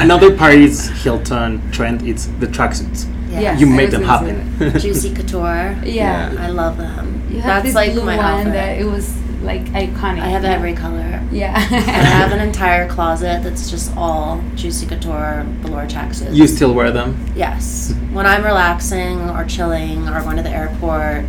Another 0.00 0.36
Paris 0.36 0.88
Hilton 1.02 1.70
trend 1.70 2.02
is 2.02 2.26
the 2.38 2.46
tracksuits. 2.46 3.06
Yeah, 3.30 3.58
You 3.58 3.66
made 3.66 3.90
them 3.90 4.02
happen. 4.02 4.78
Juicy 4.78 5.14
Couture. 5.14 5.78
Yeah. 5.84 6.34
I 6.38 6.48
love 6.48 6.76
them. 6.76 7.22
You 7.30 7.40
have 7.40 7.62
That's 7.62 7.66
this 7.66 7.74
like 7.74 7.92
blue 7.92 8.04
my 8.04 8.16
one 8.16 8.24
outfit. 8.24 8.52
that 8.54 8.78
it 8.80 8.84
was 8.84 9.14
like 9.42 9.62
iconic. 9.66 10.20
I 10.20 10.28
have 10.28 10.42
yeah. 10.42 10.54
every 10.54 10.74
color. 10.74 11.22
Yeah. 11.30 11.54
I 11.54 11.58
have 11.60 12.32
an 12.32 12.40
entire 12.40 12.88
closet 12.88 13.42
that's 13.42 13.70
just 13.70 13.96
all 13.96 14.42
Juicy 14.54 14.86
Couture 14.86 15.44
velour 15.60 15.86
tracksuits. 15.86 16.34
You 16.34 16.46
still 16.46 16.72
wear 16.74 16.90
them? 16.90 17.32
Yes. 17.36 17.94
When 18.12 18.26
I'm 18.26 18.44
relaxing 18.44 19.30
or 19.30 19.44
chilling 19.44 20.08
or 20.08 20.22
going 20.22 20.36
to 20.36 20.42
the 20.42 20.50
airport, 20.50 21.24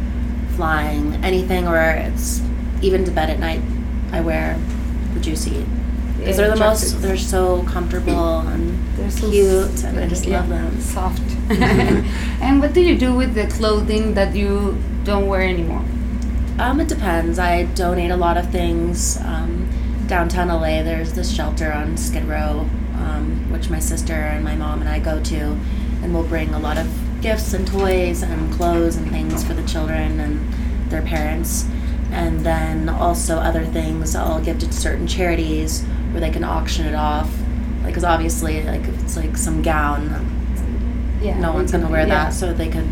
flying, 0.55 1.13
anything 1.23 1.65
where 1.65 1.95
it's 1.95 2.41
even 2.81 3.03
to 3.05 3.11
bed 3.11 3.29
at 3.29 3.39
night, 3.39 3.61
I 4.11 4.21
wear 4.21 4.59
the 5.13 5.19
Juicy. 5.19 5.65
Because 6.17 6.37
they're 6.37 6.49
the 6.49 6.55
most, 6.55 7.01
they're 7.01 7.17
so 7.17 7.63
comfortable 7.63 8.39
and 8.47 8.97
They're 8.97 9.11
so 9.11 9.29
cute, 9.29 9.83
and 9.83 9.99
I 9.99 10.07
just 10.07 10.25
yeah, 10.25 10.39
love 10.39 10.49
them. 10.49 10.81
Soft. 10.81 11.21
and 11.49 12.59
what 12.59 12.73
do 12.73 12.81
you 12.81 12.97
do 12.97 13.13
with 13.13 13.33
the 13.35 13.47
clothing 13.47 14.13
that 14.15 14.35
you 14.35 14.77
don't 15.03 15.27
wear 15.27 15.41
anymore? 15.41 15.85
Um, 16.59 16.79
it 16.79 16.87
depends. 16.87 17.37
I 17.37 17.63
donate 17.63 18.09
a 18.09 18.17
lot 18.17 18.35
of 18.35 18.49
things. 18.51 19.17
Um, 19.21 19.69
downtown 20.07 20.47
LA, 20.47 20.81
there's 20.81 21.13
this 21.13 21.33
shelter 21.33 21.71
on 21.71 21.97
Skid 21.97 22.25
Row, 22.25 22.67
um, 22.95 23.51
which 23.51 23.69
my 23.69 23.79
sister 23.79 24.13
and 24.13 24.43
my 24.43 24.55
mom 24.55 24.81
and 24.81 24.89
I 24.89 24.99
go 24.99 25.21
to, 25.21 25.35
and 26.01 26.13
we'll 26.13 26.27
bring 26.27 26.53
a 26.53 26.59
lot 26.59 26.77
of 26.77 26.87
gifts 27.21 27.53
and 27.53 27.67
toys 27.67 28.23
and 28.23 28.51
clothes 28.53 28.95
and 28.95 29.11
things 29.11 29.43
for 29.43 29.53
the 29.53 29.67
children 29.67 30.19
and 30.19 30.53
their 30.89 31.01
parents. 31.01 31.67
And 32.11 32.45
then 32.45 32.89
also 32.89 33.37
other 33.37 33.65
things 33.65 34.15
I'll 34.15 34.39
give 34.41 34.59
to 34.59 34.71
certain 34.71 35.07
charities 35.07 35.83
where 36.11 36.21
they 36.21 36.29
can 36.29 36.43
auction 36.43 36.85
it 36.85 36.95
off. 36.95 37.29
Like, 37.79 37.87
because 37.87 38.03
obviously, 38.03 38.63
like 38.63 38.81
if 38.87 39.03
it's 39.03 39.17
like 39.17 39.37
some 39.37 39.61
gown, 39.61 40.09
Yeah. 41.21 41.39
no 41.39 41.51
one's 41.53 41.71
gonna 41.71 41.89
wear 41.89 42.05
that, 42.05 42.33
so 42.33 42.53
they 42.53 42.69
could 42.69 42.87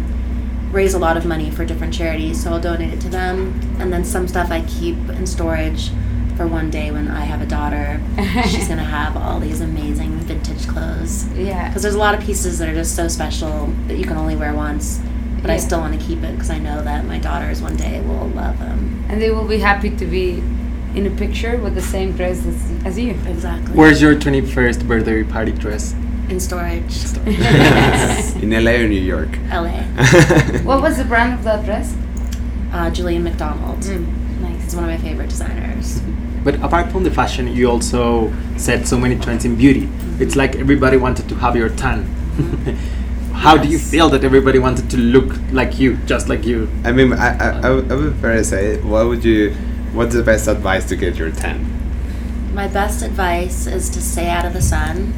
raise 0.71 0.93
a 0.93 0.99
lot 0.99 1.15
of 1.15 1.25
money 1.25 1.49
for 1.51 1.63
different 1.65 1.93
charities. 1.93 2.41
So 2.43 2.51
I'll 2.51 2.59
donate 2.59 2.93
it 2.93 2.99
to 3.01 3.09
them, 3.09 3.59
and 3.79 3.91
then 3.93 4.03
some 4.03 4.27
stuff 4.27 4.51
I 4.51 4.61
keep 4.61 4.97
in 5.09 5.25
storage 5.25 5.91
for 6.35 6.45
one 6.47 6.69
day 6.69 6.91
when 6.91 7.07
I 7.07 7.21
have 7.23 7.41
a 7.41 7.45
daughter. 7.45 8.01
She's 8.47 8.67
gonna 8.67 8.83
have 8.83 9.15
all 9.15 9.39
these 9.39 9.61
amazing 9.61 10.11
vintage 10.19 10.67
clothes 10.67 11.25
Yeah. 11.35 11.67
because 11.69 11.81
there's 11.83 11.95
a 11.95 11.99
lot 11.99 12.13
of 12.13 12.19
pieces 12.21 12.57
that 12.59 12.67
are 12.67 12.73
just 12.73 12.95
so 12.95 13.07
special 13.07 13.69
that 13.87 13.97
you 13.97 14.03
can 14.05 14.17
only 14.17 14.35
wear 14.35 14.53
once. 14.53 14.99
But 15.45 15.51
I 15.53 15.57
still 15.57 15.79
want 15.79 15.99
to 15.99 16.03
keep 16.03 16.23
it 16.23 16.31
because 16.31 16.49
I 16.49 16.57
know 16.57 16.81
that 16.81 17.05
my 17.05 17.19
daughters 17.19 17.61
one 17.61 17.77
day 17.77 18.01
will 18.01 18.29
love 18.29 18.57
them. 18.57 19.05
And 19.09 19.21
they 19.21 19.29
will 19.29 19.47
be 19.47 19.59
happy 19.59 19.95
to 19.95 20.05
be 20.07 20.39
in 20.95 21.05
a 21.05 21.11
picture 21.11 21.57
with 21.57 21.75
the 21.75 21.83
same 21.83 22.13
dress 22.13 22.43
as, 22.47 22.71
as 22.83 22.97
you. 22.97 23.11
Exactly. 23.27 23.75
Where's 23.75 24.01
your 24.01 24.15
21st 24.15 24.87
birthday 24.87 25.23
party 25.23 25.51
dress? 25.51 25.93
in 26.29 26.39
storage? 26.39 26.95
In 28.41 28.49
LA 28.49 28.71
or 28.81 28.87
New 28.87 28.99
York? 28.99 29.37
LA. 29.51 29.83
What 30.63 30.81
was 30.81 30.97
the 30.97 31.05
brand 31.05 31.33
of 31.35 31.43
that 31.43 31.63
dress? 31.63 31.95
Uh, 32.73 32.89
Julien 32.89 33.23
Macdonald. 33.23 33.81
Mm, 33.81 34.61
He's 34.63 34.75
one 34.75 34.85
of 34.85 34.89
my 34.89 34.97
favorite 34.97 35.29
designers. 35.29 36.01
But 36.43 36.55
apart 36.63 36.91
from 36.91 37.03
the 37.03 37.11
fashion, 37.11 37.47
you 37.55 37.69
also 37.69 38.33
set 38.57 38.87
so 38.87 38.97
many 38.97 39.19
trends 39.19 39.45
in 39.45 39.55
beauty. 39.55 39.87
It's 40.19 40.35
like 40.35 40.55
everybody 40.55 40.97
wanted 40.97 41.29
to 41.29 41.35
have 41.35 41.55
your 41.55 41.69
tan. 41.69 42.09
How 43.35 43.57
do 43.57 43.67
you 43.67 43.77
feel 43.77 44.09
that 44.09 44.23
everybody 44.23 44.57
wanted 44.59 44.89
to 44.89 44.97
look 44.97 45.35
like 45.51 45.79
you, 45.79 45.97
just 46.07 46.27
like 46.27 46.45
you? 46.45 46.67
I 46.83 46.91
mean, 46.91 47.13
I, 47.13 47.37
I, 47.37 47.67
I 47.67 47.69
would 47.69 47.91
I 47.91 47.95
would 47.95 48.15
fair 48.15 48.43
say, 48.43 48.81
what 48.81 49.07
would 49.07 49.23
you, 49.23 49.51
what's 49.93 50.15
the 50.15 50.23
best 50.23 50.47
advice 50.47 50.85
to 50.89 50.95
get 50.95 51.15
your 51.15 51.29
tan? 51.31 51.63
My 52.53 52.67
best 52.67 53.03
advice 53.03 53.67
is 53.67 53.89
to 53.91 54.01
stay 54.01 54.29
out 54.29 54.45
of 54.45 54.53
the 54.53 54.61
sun. 54.61 55.13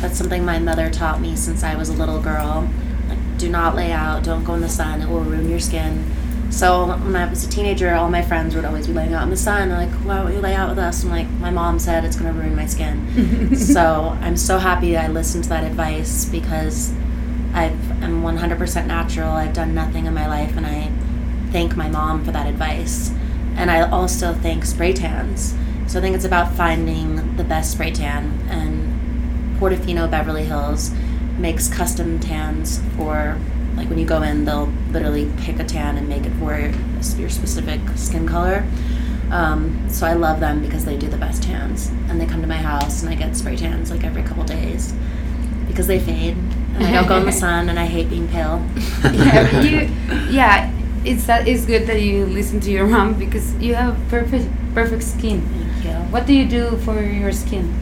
That's 0.00 0.16
something 0.16 0.44
my 0.44 0.58
mother 0.58 0.90
taught 0.90 1.20
me 1.20 1.34
since 1.34 1.64
I 1.64 1.74
was 1.74 1.88
a 1.88 1.92
little 1.92 2.20
girl. 2.20 2.68
Like, 3.08 3.18
do 3.38 3.48
not 3.48 3.74
lay 3.74 3.90
out, 3.90 4.22
don't 4.22 4.44
go 4.44 4.54
in 4.54 4.60
the 4.60 4.68
sun, 4.68 5.02
it 5.02 5.08
will 5.08 5.20
ruin 5.20 5.48
your 5.48 5.60
skin. 5.60 6.04
So 6.50 6.88
when 6.88 7.16
I 7.16 7.28
was 7.28 7.44
a 7.46 7.48
teenager, 7.48 7.94
all 7.94 8.10
my 8.10 8.20
friends 8.20 8.54
would 8.54 8.66
always 8.66 8.86
be 8.86 8.92
laying 8.92 9.14
out 9.14 9.22
in 9.22 9.30
the 9.30 9.36
sun. 9.38 9.70
They're 9.70 9.78
like, 9.78 9.94
why 10.04 10.22
don't 10.22 10.32
you 10.32 10.40
lay 10.40 10.54
out 10.54 10.68
with 10.68 10.78
us? 10.78 11.02
I'm 11.02 11.08
like, 11.08 11.28
my 11.40 11.50
mom 11.50 11.78
said 11.78 12.04
it's 12.04 12.14
gonna 12.14 12.34
ruin 12.34 12.54
my 12.54 12.66
skin. 12.66 13.56
so 13.56 14.16
I'm 14.20 14.36
so 14.36 14.58
happy 14.58 14.96
I 14.96 15.08
listened 15.08 15.44
to 15.44 15.50
that 15.50 15.64
advice 15.64 16.26
because 16.26 16.92
I'm 17.52 18.22
100% 18.22 18.86
natural. 18.86 19.30
I've 19.30 19.52
done 19.52 19.74
nothing 19.74 20.06
in 20.06 20.14
my 20.14 20.26
life, 20.26 20.56
and 20.56 20.66
I 20.66 20.90
thank 21.52 21.76
my 21.76 21.88
mom 21.88 22.24
for 22.24 22.32
that 22.32 22.46
advice. 22.46 23.10
And 23.56 23.70
I 23.70 23.88
also 23.88 24.32
thank 24.32 24.64
spray 24.64 24.92
tans. 24.92 25.54
So 25.86 25.98
I 25.98 26.02
think 26.02 26.16
it's 26.16 26.24
about 26.24 26.54
finding 26.54 27.36
the 27.36 27.44
best 27.44 27.72
spray 27.72 27.90
tan. 27.90 28.40
And 28.48 29.60
Portofino 29.60 30.10
Beverly 30.10 30.44
Hills 30.44 30.90
makes 31.38 31.68
custom 31.68 32.18
tans 32.18 32.80
for, 32.96 33.38
like 33.76 33.88
when 33.90 33.98
you 33.98 34.06
go 34.06 34.22
in, 34.22 34.46
they'll 34.46 34.72
literally 34.90 35.30
pick 35.38 35.58
a 35.58 35.64
tan 35.64 35.98
and 35.98 36.08
make 36.08 36.24
it 36.24 36.32
for 36.38 36.58
your 37.18 37.28
specific 37.28 37.80
skin 37.96 38.26
color. 38.26 38.64
Um, 39.30 39.86
so 39.90 40.06
I 40.06 40.14
love 40.14 40.40
them 40.40 40.62
because 40.62 40.84
they 40.84 40.96
do 40.96 41.08
the 41.08 41.18
best 41.18 41.42
tans. 41.42 41.88
And 42.08 42.18
they 42.18 42.26
come 42.26 42.40
to 42.40 42.48
my 42.48 42.56
house, 42.56 43.02
and 43.02 43.10
I 43.10 43.14
get 43.14 43.36
spray 43.36 43.56
tans 43.56 43.90
like 43.90 44.04
every 44.04 44.22
couple 44.22 44.44
days 44.44 44.94
because 45.66 45.86
they 45.86 46.00
fade. 46.00 46.36
And 46.74 46.84
I 46.84 46.92
don't 46.92 47.06
go 47.08 47.16
in 47.18 47.26
the 47.26 47.32
sun, 47.46 47.68
and 47.68 47.78
I 47.78 47.86
hate 47.86 48.08
being 48.10 48.28
pale. 48.28 48.64
yeah, 49.12 49.60
you, 49.60 49.78
yeah, 50.30 50.72
it's 51.04 51.26
that 51.26 51.46
it's 51.48 51.64
good 51.64 51.86
that 51.86 52.00
you 52.00 52.26
listen 52.26 52.60
to 52.60 52.70
your 52.70 52.86
mom 52.86 53.18
because 53.18 53.54
you 53.56 53.74
have 53.74 53.96
perfect 54.08 54.48
perfect 54.74 55.02
skin. 55.02 55.42
Thank 55.42 55.84
you. 55.84 55.92
What 56.12 56.26
do 56.26 56.34
you 56.34 56.48
do 56.48 56.76
for 56.78 57.02
your 57.02 57.32
skin? 57.32 57.72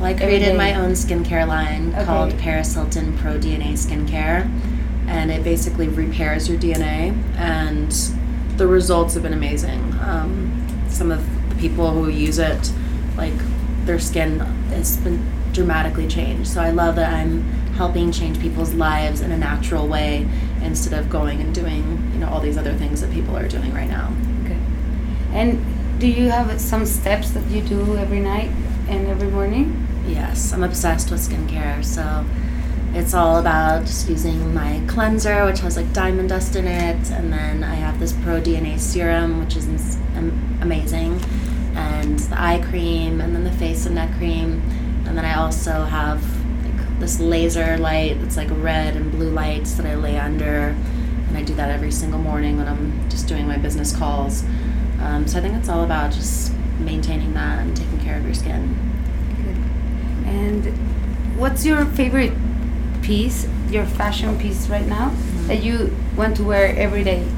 Well, 0.00 0.06
I 0.10 0.14
created 0.14 0.56
my 0.56 0.74
own 0.74 0.92
skincare 0.92 1.46
line 1.46 1.94
Okay. 1.94 2.04
called 2.04 2.36
Paris 2.38 2.74
Hilton 2.74 3.16
Pro 3.18 3.38
DNA 3.38 3.74
Skincare, 3.74 4.50
and 5.06 5.30
it 5.30 5.44
basically 5.44 5.88
repairs 5.88 6.48
your 6.48 6.58
DNA, 6.58 7.14
and 7.36 7.92
the 8.58 8.66
results 8.66 9.14
have 9.14 9.22
been 9.22 9.32
amazing. 9.32 9.80
Um, 10.00 10.66
some 10.88 11.10
of 11.12 11.20
the 11.50 11.54
people 11.56 11.90
who 11.92 12.08
use 12.08 12.38
it, 12.40 12.72
like 13.16 13.32
their 13.84 13.98
skin 14.00 14.40
has 14.70 14.96
been 14.98 15.24
dramatically 15.52 16.08
changed. 16.08 16.48
So 16.50 16.60
I 16.60 16.70
love 16.70 16.96
that 16.96 17.12
I'm 17.12 17.42
helping 17.74 18.12
change 18.12 18.40
people's 18.40 18.74
lives 18.74 19.20
in 19.20 19.32
a 19.32 19.38
natural 19.38 19.88
way 19.88 20.28
instead 20.62 20.92
of 20.98 21.08
going 21.08 21.40
and 21.40 21.54
doing 21.54 22.10
you 22.12 22.20
know 22.20 22.28
all 22.28 22.40
these 22.40 22.58
other 22.58 22.74
things 22.74 23.00
that 23.00 23.10
people 23.10 23.36
are 23.36 23.48
doing 23.48 23.72
right 23.72 23.88
now. 23.88 24.14
Okay. 24.44 24.58
And 25.32 25.64
do 25.98 26.06
you 26.06 26.28
have 26.30 26.60
some 26.60 26.84
steps 26.84 27.30
that 27.30 27.46
you 27.48 27.62
do 27.62 27.96
every 27.96 28.20
night 28.20 28.50
and 28.88 29.06
every 29.06 29.28
morning? 29.28 29.86
Yes, 30.06 30.52
I'm 30.52 30.62
obsessed 30.62 31.10
with 31.10 31.20
skincare. 31.20 31.84
So 31.84 32.24
it's 32.94 33.14
all 33.14 33.38
about 33.38 33.86
just 33.86 34.08
using 34.08 34.52
my 34.52 34.82
cleanser, 34.86 35.46
which 35.46 35.60
has 35.60 35.76
like 35.76 35.92
diamond 35.92 36.28
dust 36.28 36.56
in 36.56 36.66
it, 36.66 37.10
and 37.10 37.32
then 37.32 37.64
I 37.64 37.74
have 37.76 37.98
this 37.98 38.12
Pro 38.12 38.40
DNA 38.40 38.78
serum, 38.78 39.40
which 39.40 39.56
is 39.56 39.66
amazing, 40.60 41.18
and 41.74 42.18
the 42.18 42.40
eye 42.40 42.62
cream, 42.68 43.20
and 43.20 43.34
then 43.34 43.44
the 43.44 43.52
face 43.52 43.86
and 43.86 43.94
neck 43.94 44.14
cream, 44.18 44.60
and 45.12 45.18
then 45.18 45.26
I 45.26 45.34
also 45.34 45.84
have 45.84 46.22
like 46.64 46.98
this 46.98 47.20
laser 47.20 47.76
light 47.76 48.18
that's 48.22 48.38
like 48.38 48.48
red 48.50 48.96
and 48.96 49.12
blue 49.12 49.28
lights 49.28 49.74
that 49.74 49.84
I 49.84 49.94
lay 49.94 50.18
under, 50.18 50.74
and 51.28 51.36
I 51.36 51.42
do 51.42 51.54
that 51.56 51.68
every 51.68 51.92
single 51.92 52.18
morning 52.18 52.56
when 52.56 52.66
I'm 52.66 53.10
just 53.10 53.28
doing 53.28 53.46
my 53.46 53.58
business 53.58 53.94
calls. 53.94 54.42
Um, 55.02 55.28
so 55.28 55.38
I 55.38 55.42
think 55.42 55.54
it's 55.56 55.68
all 55.68 55.84
about 55.84 56.12
just 56.12 56.54
maintaining 56.80 57.34
that 57.34 57.58
and 57.58 57.76
taking 57.76 58.00
care 58.00 58.16
of 58.16 58.24
your 58.24 58.32
skin. 58.32 58.74
And 60.24 60.64
what's 61.38 61.66
your 61.66 61.84
favorite 61.84 62.32
piece, 63.02 63.46
your 63.68 63.84
fashion 63.84 64.38
piece 64.38 64.66
right 64.68 64.86
now 64.86 65.14
that 65.46 65.62
you 65.62 65.94
want 66.16 66.38
to 66.38 66.42
wear 66.42 66.74
every 66.74 67.04
day? 67.04 67.28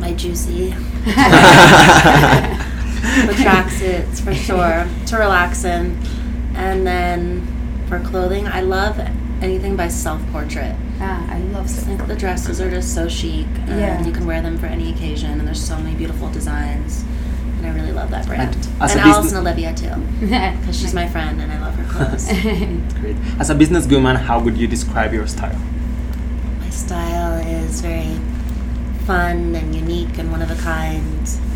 my 0.00 0.12
juicy. 0.12 0.74
the 3.00 3.32
tracksuits 3.34 4.20
for 4.20 4.34
sure 4.34 4.86
to 5.06 5.16
relax 5.16 5.64
in, 5.64 5.98
and 6.54 6.86
then 6.86 7.46
for 7.88 7.98
clothing, 8.00 8.46
I 8.46 8.60
love 8.60 8.98
anything 9.42 9.76
by 9.76 9.88
Self 9.88 10.20
Portrait. 10.32 10.76
Ah, 11.00 11.24
I 11.30 11.38
love 11.38 11.64
I 11.64 11.68
think 11.68 12.06
the 12.06 12.14
dresses 12.16 12.60
are 12.60 12.70
just 12.70 12.94
so 12.94 13.08
chic, 13.08 13.46
and 13.66 13.80
Yeah. 13.80 14.04
you 14.04 14.12
can 14.12 14.26
wear 14.26 14.42
them 14.42 14.58
for 14.58 14.66
any 14.66 14.90
occasion, 14.92 15.38
and 15.38 15.46
there's 15.48 15.62
so 15.62 15.76
many 15.78 15.94
beautiful 15.96 16.28
designs, 16.30 17.04
and 17.56 17.66
I 17.66 17.70
really 17.70 17.92
love 17.92 18.10
that 18.10 18.26
brand. 18.26 18.54
And 18.54 18.66
And, 18.66 18.82
as 18.82 18.96
a 18.96 19.00
Alice 19.00 19.16
business- 19.16 19.32
and 19.32 19.40
Olivia 19.46 19.74
too, 19.74 19.94
because 20.60 20.78
she's 20.78 20.92
my 20.94 21.08
friend 21.08 21.40
and 21.40 21.50
I 21.52 21.58
love 21.60 21.74
her 21.76 21.84
clothes. 21.84 22.26
Great. 23.00 23.16
As 23.38 23.48
a 23.48 23.54
businesswoman, 23.54 24.16
how 24.16 24.38
would 24.40 24.56
you 24.58 24.66
describe 24.66 25.12
your 25.14 25.26
style? 25.26 25.58
my 26.60 26.68
style 26.70 27.34
is 27.46 27.80
very 27.80 28.16
fun 29.06 29.54
and 29.56 29.74
unique 29.74 30.18
and 30.18 30.30
one 30.30 30.42
of 30.42 30.50
a 30.50 30.56
kind, 30.62 31.02
and 31.26 31.49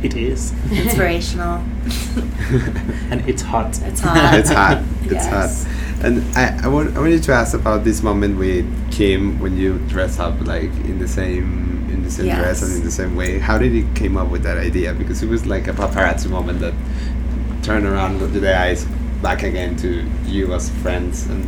It 0.06 0.16
is. 0.16 0.52
inspirational. 0.70 1.56
and 3.10 3.28
it's 3.28 3.42
hot. 3.42 3.78
It's 3.82 4.00
hot. 4.04 4.34
it's 4.38 4.50
hot. 4.50 4.82
It's 5.02 5.12
Yes. 5.12 5.64
hot. 5.64 6.04
And 6.04 6.24
I, 6.36 6.64
I, 6.64 6.68
want, 6.68 6.96
I 6.96 7.00
wanted 7.00 7.22
to 7.24 7.32
ask 7.32 7.52
about 7.54 7.84
this 7.84 8.02
moment 8.02 8.38
with 8.38 8.64
Kim 8.90 9.38
when 9.40 9.56
you 9.58 9.78
dress 9.88 10.18
up 10.18 10.40
like 10.46 10.70
in 10.88 10.98
the 10.98 11.06
same 11.08 11.68
in 11.92 12.02
the 12.02 12.10
same 12.10 12.26
dress 12.34 12.62
and 12.62 12.72
in 12.76 12.84
the 12.84 12.90
same 12.90 13.16
way. 13.16 13.38
How 13.38 13.58
did 13.58 13.72
he 13.72 13.84
came 13.94 14.16
up 14.16 14.28
with 14.28 14.42
that 14.44 14.56
idea? 14.56 14.94
Because 14.94 15.22
it 15.22 15.28
was 15.28 15.44
like 15.44 15.66
a 15.68 15.72
paparazzi 15.72 16.30
moment 16.30 16.60
that 16.60 16.72
turned 17.62 17.84
around 17.84 18.20
the 18.20 18.58
eyes 18.58 18.86
back 19.20 19.42
again 19.42 19.76
to 19.76 20.08
you 20.24 20.54
as 20.54 20.70
friends 20.82 21.26
and 21.26 21.44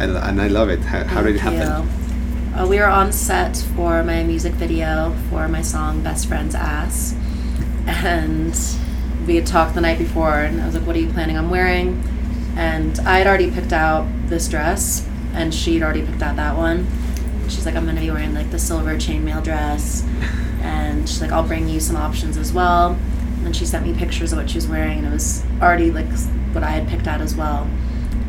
I, 0.00 0.04
and 0.30 0.40
I 0.40 0.48
love 0.48 0.70
it. 0.70 0.80
How, 0.80 1.04
how 1.04 1.22
did 1.22 1.36
it 1.36 1.40
happen? 1.40 1.86
you. 1.86 2.58
Uh, 2.58 2.66
we 2.66 2.78
were 2.78 2.86
on 2.86 3.12
set 3.12 3.56
for 3.76 4.02
my 4.02 4.22
music 4.22 4.52
video 4.54 5.14
for 5.28 5.48
my 5.48 5.60
song 5.62 6.02
Best 6.02 6.26
Friend's 6.28 6.54
Ass. 6.54 7.14
And 7.86 8.58
we 9.26 9.36
had 9.36 9.46
talked 9.46 9.74
the 9.74 9.80
night 9.80 9.98
before, 9.98 10.40
and 10.40 10.60
I 10.60 10.66
was 10.66 10.74
like, 10.74 10.86
What 10.86 10.96
are 10.96 11.00
you 11.00 11.10
planning 11.10 11.36
on 11.36 11.50
wearing? 11.50 12.02
And 12.56 12.98
I 13.00 13.18
had 13.18 13.26
already 13.26 13.50
picked 13.50 13.72
out 13.72 14.06
this 14.28 14.48
dress, 14.48 15.08
and 15.32 15.52
she'd 15.52 15.82
already 15.82 16.04
picked 16.04 16.22
out 16.22 16.36
that 16.36 16.56
one. 16.56 16.86
She's 17.48 17.66
like, 17.66 17.74
I'm 17.74 17.84
gonna 17.84 18.00
be 18.00 18.10
wearing 18.10 18.34
like 18.34 18.50
the 18.50 18.58
silver 18.58 18.96
chainmail 18.96 19.42
dress. 19.42 20.06
And 20.62 21.08
she's 21.08 21.20
like, 21.20 21.30
I'll 21.32 21.46
bring 21.46 21.68
you 21.68 21.78
some 21.78 21.96
options 21.96 22.36
as 22.36 22.52
well. 22.52 22.92
And 22.92 23.44
then 23.44 23.52
she 23.52 23.66
sent 23.66 23.86
me 23.86 23.92
pictures 23.92 24.32
of 24.32 24.38
what 24.38 24.48
she 24.48 24.56
was 24.56 24.66
wearing, 24.66 24.98
and 24.98 25.06
it 25.08 25.12
was 25.12 25.44
already 25.60 25.90
like 25.90 26.08
what 26.52 26.64
I 26.64 26.70
had 26.70 26.88
picked 26.88 27.06
out 27.06 27.20
as 27.20 27.34
well. 27.34 27.68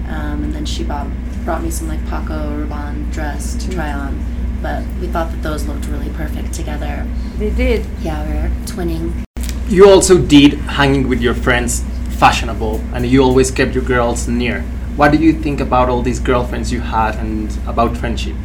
Um, 0.07 0.43
and 0.43 0.53
then 0.53 0.65
she 0.65 0.83
bought, 0.83 1.07
brought 1.45 1.63
me 1.63 1.69
some 1.69 1.87
like 1.87 2.05
Paco 2.07 2.65
Rabanne 2.65 3.11
dress 3.13 3.55
to 3.55 3.71
try 3.71 3.91
on. 3.91 4.23
But 4.61 4.83
we 4.99 5.07
thought 5.07 5.31
that 5.31 5.43
those 5.43 5.65
looked 5.65 5.85
really 5.87 6.09
perfect 6.09 6.53
together. 6.53 7.07
They 7.37 7.51
did. 7.51 7.85
Yeah, 8.01 8.23
we're 8.25 8.49
twinning. 8.65 9.25
You 9.67 9.89
also 9.89 10.19
did 10.19 10.53
hanging 10.53 11.07
with 11.07 11.21
your 11.21 11.33
friends 11.33 11.83
fashionable, 12.19 12.81
and 12.93 13.03
you 13.03 13.23
always 13.23 13.49
kept 13.49 13.73
your 13.73 13.83
girls 13.83 14.27
near. 14.27 14.61
What 14.95 15.11
do 15.11 15.17
you 15.17 15.33
think 15.33 15.59
about 15.59 15.89
all 15.89 16.03
these 16.03 16.19
girlfriends 16.19 16.71
you 16.71 16.81
had 16.81 17.15
and 17.15 17.49
about 17.67 17.97
friendship? 17.97 18.35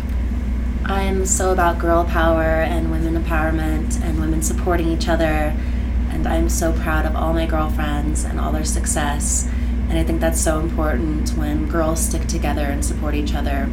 I'm 0.86 1.26
so 1.26 1.52
about 1.52 1.78
girl 1.78 2.06
power 2.06 2.62
and 2.62 2.90
women 2.90 3.22
empowerment 3.22 4.00
and 4.02 4.18
women 4.18 4.40
supporting 4.40 4.88
each 4.88 5.08
other. 5.08 5.54
And 6.08 6.26
I'm 6.26 6.48
so 6.48 6.72
proud 6.72 7.04
of 7.04 7.14
all 7.14 7.34
my 7.34 7.44
girlfriends 7.44 8.24
and 8.24 8.40
all 8.40 8.50
their 8.50 8.64
success. 8.64 9.46
And 9.90 9.98
I 9.98 10.02
think 10.02 10.20
that's 10.22 10.40
so 10.40 10.58
important 10.58 11.36
when 11.36 11.68
girls 11.68 12.00
stick 12.00 12.28
together 12.28 12.64
and 12.64 12.82
support 12.82 13.14
each 13.14 13.34
other 13.34 13.68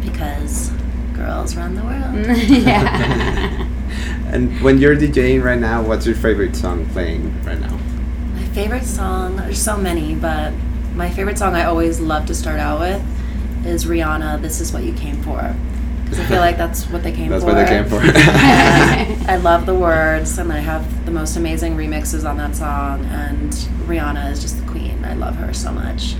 because 0.00 0.72
girls 1.18 1.56
run 1.56 1.74
the 1.74 1.82
world. 1.82 2.38
yeah. 2.48 3.66
And 4.30 4.60
when 4.60 4.76
you're 4.76 4.94
DJing 4.94 5.42
right 5.42 5.58
now, 5.58 5.82
what's 5.82 6.04
your 6.06 6.14
favorite 6.14 6.54
song 6.54 6.84
playing 6.90 7.42
right 7.44 7.58
now? 7.58 7.78
My 8.34 8.44
favorite 8.52 8.84
song, 8.84 9.36
there's 9.36 9.60
so 9.60 9.78
many, 9.78 10.14
but 10.14 10.52
my 10.94 11.08
favorite 11.08 11.38
song 11.38 11.54
I 11.54 11.64
always 11.64 11.98
love 11.98 12.26
to 12.26 12.34
start 12.34 12.60
out 12.60 12.78
with 12.78 13.66
is 13.66 13.86
Rihanna, 13.86 14.42
This 14.42 14.60
Is 14.60 14.70
What 14.70 14.82
You 14.82 14.92
Came 14.92 15.22
For. 15.22 15.54
Because 16.04 16.20
I 16.20 16.24
feel 16.26 16.40
like 16.40 16.58
that's 16.58 16.84
what 16.90 17.02
they 17.02 17.12
came 17.12 17.30
That's 17.30 17.42
for. 17.42 17.54
what 17.54 17.56
they 17.56 17.66
came 17.66 17.88
for. 17.88 18.00
I 18.02 19.36
love 19.36 19.64
the 19.64 19.74
words, 19.74 20.36
and 20.36 20.52
I 20.52 20.58
have 20.58 21.06
the 21.06 21.10
most 21.10 21.36
amazing 21.36 21.76
remixes 21.76 22.28
on 22.28 22.36
that 22.36 22.54
song. 22.54 23.06
And 23.06 23.52
Rihanna 23.86 24.30
is 24.30 24.42
just 24.42 24.58
the 24.60 24.66
queen. 24.70 25.04
I 25.06 25.14
love 25.14 25.36
her 25.36 25.54
so 25.54 25.72
much. 25.72 26.16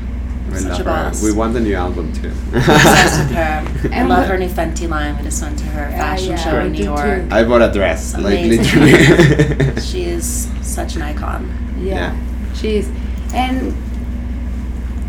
We 0.50 0.56
Such 0.58 0.78
love 0.84 0.86
a 0.86 1.10
her. 1.10 1.24
We 1.24 1.32
want 1.32 1.52
the 1.54 1.60
new 1.60 1.74
album 1.74 2.12
too. 2.12 2.28
Obsessed 2.54 3.18
with 3.20 3.30
her. 3.32 3.42
I 3.92 3.96
And 3.96 4.08
love 4.08 4.20
what- 4.20 4.28
her 4.28 4.38
new 4.38 4.48
Fenty 4.48 4.88
line. 4.88 5.16
We 5.16 5.22
just 5.24 5.42
went 5.42 5.58
to 5.58 5.64
her 5.66 5.90
fashion 5.90 6.30
yeah, 6.30 6.36
show 6.36 6.58
we 6.60 6.66
in 6.66 6.72
New 6.72 6.84
York. 6.84 7.28
too. 7.28 7.34
I 7.34 7.44
bought 7.44 7.62
a 7.62 7.70
dress, 7.72 8.14
like 8.16 8.38
Amazing. 8.38 8.80
literally. 8.80 9.80
She 9.88 10.04
is 10.04 10.48
such 10.62 10.96
an 10.96 11.02
icon. 11.02 11.50
Yeah, 11.80 12.16
she 12.54 12.76
is. 12.78 12.88
And 13.34 13.72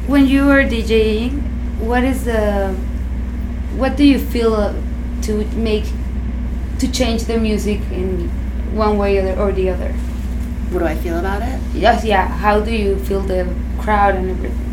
when 0.07 0.27
you 0.27 0.45
were 0.45 0.63
DJing, 0.63 1.41
what 1.79 2.03
is 2.03 2.25
the 2.25 2.73
what 3.77 3.95
do 3.95 4.03
you 4.03 4.19
feel 4.19 4.53
uh, 4.55 4.73
to 5.23 5.45
make 5.55 5.85
to 6.79 6.91
change 6.91 7.23
the 7.25 7.37
music 7.39 7.79
in 7.91 8.29
one 8.75 8.97
way 8.97 9.17
or 9.17 9.21
the, 9.23 9.39
or 9.39 9.51
the 9.51 9.69
other? 9.69 9.91
What 10.71 10.79
do 10.79 10.85
I 10.85 10.95
feel 10.95 11.17
about 11.17 11.41
it? 11.41 11.59
Yes, 11.73 12.03
yeah. 12.05 12.27
How 12.27 12.59
do 12.59 12.71
you 12.71 12.97
feel 12.99 13.21
the 13.21 13.47
crowd 13.79 14.15
and 14.15 14.29
everything? 14.31 14.68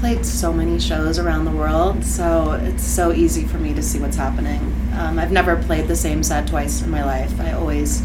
Played 0.00 0.24
so 0.24 0.50
many 0.50 0.80
shows 0.80 1.18
around 1.18 1.44
the 1.44 1.50
world, 1.50 2.02
so 2.02 2.52
it's 2.52 2.82
so 2.82 3.12
easy 3.12 3.44
for 3.44 3.58
me 3.58 3.74
to 3.74 3.82
see 3.82 3.98
what's 3.98 4.16
happening. 4.16 4.60
Um, 4.94 5.18
I've 5.18 5.30
never 5.30 5.62
played 5.62 5.88
the 5.88 5.94
same 5.94 6.22
set 6.22 6.46
twice 6.46 6.80
in 6.80 6.88
my 6.88 7.04
life. 7.04 7.38
I 7.38 7.52
always, 7.52 8.02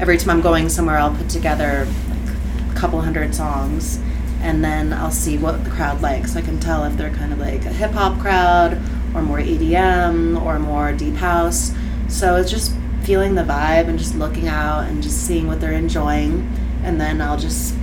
every 0.00 0.16
time 0.16 0.30
I'm 0.30 0.40
going 0.40 0.70
somewhere, 0.70 0.96
I'll 0.96 1.14
put 1.14 1.28
together 1.28 1.86
like 2.08 2.70
a 2.70 2.74
couple 2.74 3.02
hundred 3.02 3.34
songs, 3.34 4.00
and 4.40 4.64
then 4.64 4.94
I'll 4.94 5.10
see 5.10 5.36
what 5.36 5.62
the 5.62 5.68
crowd 5.68 6.00
likes. 6.00 6.36
I 6.36 6.40
can 6.40 6.58
tell 6.58 6.84
if 6.84 6.96
they're 6.96 7.12
kind 7.12 7.34
of 7.34 7.38
like 7.38 7.66
a 7.66 7.72
hip 7.72 7.90
hop 7.90 8.18
crowd, 8.18 8.80
or 9.14 9.20
more 9.20 9.38
EDM, 9.38 10.42
or 10.42 10.58
more 10.58 10.94
deep 10.94 11.16
house. 11.16 11.70
So 12.08 12.36
it's 12.36 12.50
just 12.50 12.72
feeling 13.02 13.34
the 13.34 13.42
vibe 13.44 13.88
and 13.88 13.98
just 13.98 14.14
looking 14.14 14.48
out 14.48 14.88
and 14.88 15.02
just 15.02 15.26
seeing 15.26 15.48
what 15.48 15.60
they're 15.60 15.72
enjoying, 15.72 16.50
and 16.82 16.98
then 16.98 17.20
I'll 17.20 17.38
just 17.38 17.74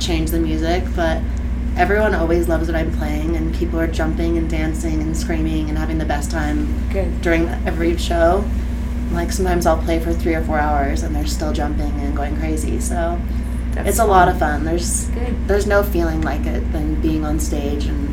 change 0.00 0.30
the 0.30 0.40
music. 0.40 0.84
But 0.96 1.20
everyone 1.76 2.14
always 2.14 2.48
loves 2.48 2.68
what 2.68 2.76
I'm 2.76 2.92
playing, 2.92 3.36
and 3.36 3.54
people 3.54 3.80
are 3.80 3.86
jumping 3.86 4.38
and 4.38 4.48
dancing 4.48 5.02
and 5.02 5.16
screaming 5.16 5.68
and 5.68 5.78
having 5.78 5.98
the 5.98 6.04
best 6.04 6.30
time 6.30 6.88
Good. 6.90 7.20
during 7.22 7.48
every 7.66 7.96
show. 7.96 8.44
Like 9.12 9.32
sometimes 9.32 9.66
I'll 9.66 9.82
play 9.82 9.98
for 10.00 10.12
three 10.12 10.34
or 10.34 10.42
four 10.42 10.58
hours, 10.58 11.02
and 11.02 11.14
they're 11.14 11.26
still 11.26 11.52
jumping 11.52 11.92
and 12.00 12.16
going 12.16 12.36
crazy. 12.36 12.80
So 12.80 13.20
That's 13.72 13.88
it's 13.90 13.98
a 13.98 14.04
lot 14.04 14.28
of 14.28 14.38
fun. 14.38 14.64
There's 14.64 15.06
Good. 15.08 15.48
there's 15.48 15.66
no 15.66 15.82
feeling 15.82 16.22
like 16.22 16.46
it 16.46 16.72
than 16.72 17.00
being 17.00 17.24
on 17.24 17.38
stage 17.38 17.86
and 17.86 18.08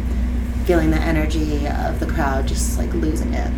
feeling 0.65 0.91
the 0.91 1.01
energy 1.01 1.67
of 1.67 1.99
the 1.99 2.05
crowd, 2.05 2.47
just 2.47 2.77
like 2.77 2.93
losing 2.93 3.33
it. 3.33 3.51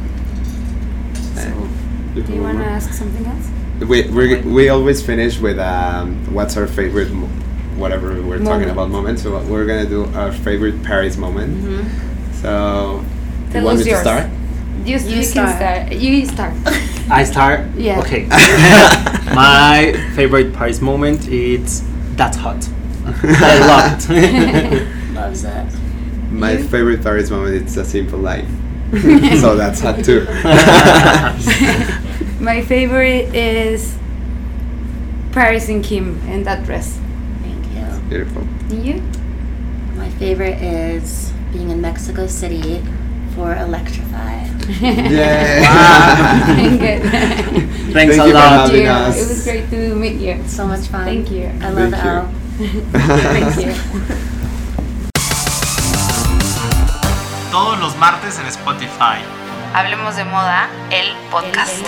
So, 1.35 1.69
do 2.13 2.33
you 2.33 2.41
want 2.41 2.59
to 2.59 2.65
ask 2.65 2.93
something 2.93 3.25
else? 3.25 3.49
we 3.79 4.03
we 4.09 4.41
we 4.41 4.69
always 4.69 5.05
finish 5.05 5.39
with 5.39 5.59
um, 5.59 6.33
what's 6.33 6.55
our 6.57 6.67
favorite 6.67 7.11
mo- 7.11 7.29
whatever 7.77 8.21
we're 8.21 8.39
talking 8.43 8.69
about 8.69 8.89
moment. 8.89 9.19
So 9.19 9.41
we're 9.43 9.65
gonna 9.65 9.85
do 9.87 10.05
our 10.15 10.31
favorite 10.31 10.83
Paris 10.83 11.17
moment. 11.17 11.57
Mm-hmm. 11.57 12.31
So 12.41 13.03
you 13.53 13.63
want 13.63 13.79
us 13.79 13.85
me 13.85 13.91
to 13.91 13.97
start? 14.01 14.29
You, 14.85 14.97
You 14.97 15.15
you, 15.17 15.23
start. 15.23 15.57
can 15.59 15.87
start. 15.87 16.01
You 16.01 16.25
start. 16.25 16.53
I 17.09 17.23
start. 17.23 17.69
Yeah. 17.75 17.99
Okay. 17.99 18.25
My 19.35 19.93
favorite 20.15 20.53
Paris 20.53 20.81
moment 20.81 21.27
is 21.27 21.83
that's 22.15 22.37
hot. 22.37 22.67
I 23.05 23.59
love 23.67 24.05
it. 24.09 25.13
Loves 25.13 25.43
it. 25.43 25.67
My 26.31 26.53
You? 26.53 26.63
favorite 26.67 27.01
Paris 27.03 27.29
moment 27.29 27.67
is 27.67 27.77
a 27.77 27.85
simple 27.85 28.19
life. 28.19 28.47
so 29.41 29.55
that's 29.55 29.79
hot 29.79 30.03
too. 30.03 30.25
My 32.39 32.61
favorite 32.61 33.33
is 33.33 33.95
Paris 35.31 35.69
and 35.69 35.83
Kim 35.83 36.19
in 36.29 36.43
that 36.43 36.65
dress. 36.65 36.99
Thank 38.13 38.25
you. 38.25 38.43
Beautiful. 38.43 38.75
And 38.75 38.85
you? 38.85 39.01
My 39.97 40.09
favorite 40.19 40.61
is 40.61 41.31
being 41.51 41.69
in 41.71 41.81
Mexico 41.81 42.27
City 42.27 42.81
for 43.35 43.55
Electrify. 43.55 44.45
Yeah. 44.79 46.45
Good. 46.77 47.01
Thanks 47.91 47.93
Thank 47.93 48.11
a 48.11 48.15
you 48.15 48.21
for 48.23 48.33
lot. 48.33 48.71
us. 48.71 49.17
it 49.17 49.27
was 49.27 49.43
great 49.43 49.69
to 49.71 49.95
meet 49.95 50.21
you. 50.21 50.41
So 50.47 50.67
much 50.67 50.87
fun. 50.87 51.05
Thank 51.05 51.31
you. 51.31 51.45
I 51.61 51.69
love 51.69 51.91
Thank 51.91 52.03
you. 52.03 52.09
Elle. 52.09 52.83
Thank 53.53 53.65
you. 53.65 53.73
Todos 57.51 57.79
los 57.79 57.95
martes 57.97 58.39
en 58.39 58.47
Spotify. 58.47 59.21
Hablemos 59.75 60.15
de 60.15 60.23
moda, 60.25 60.69
el 60.91 61.13
podcast. 61.31 61.83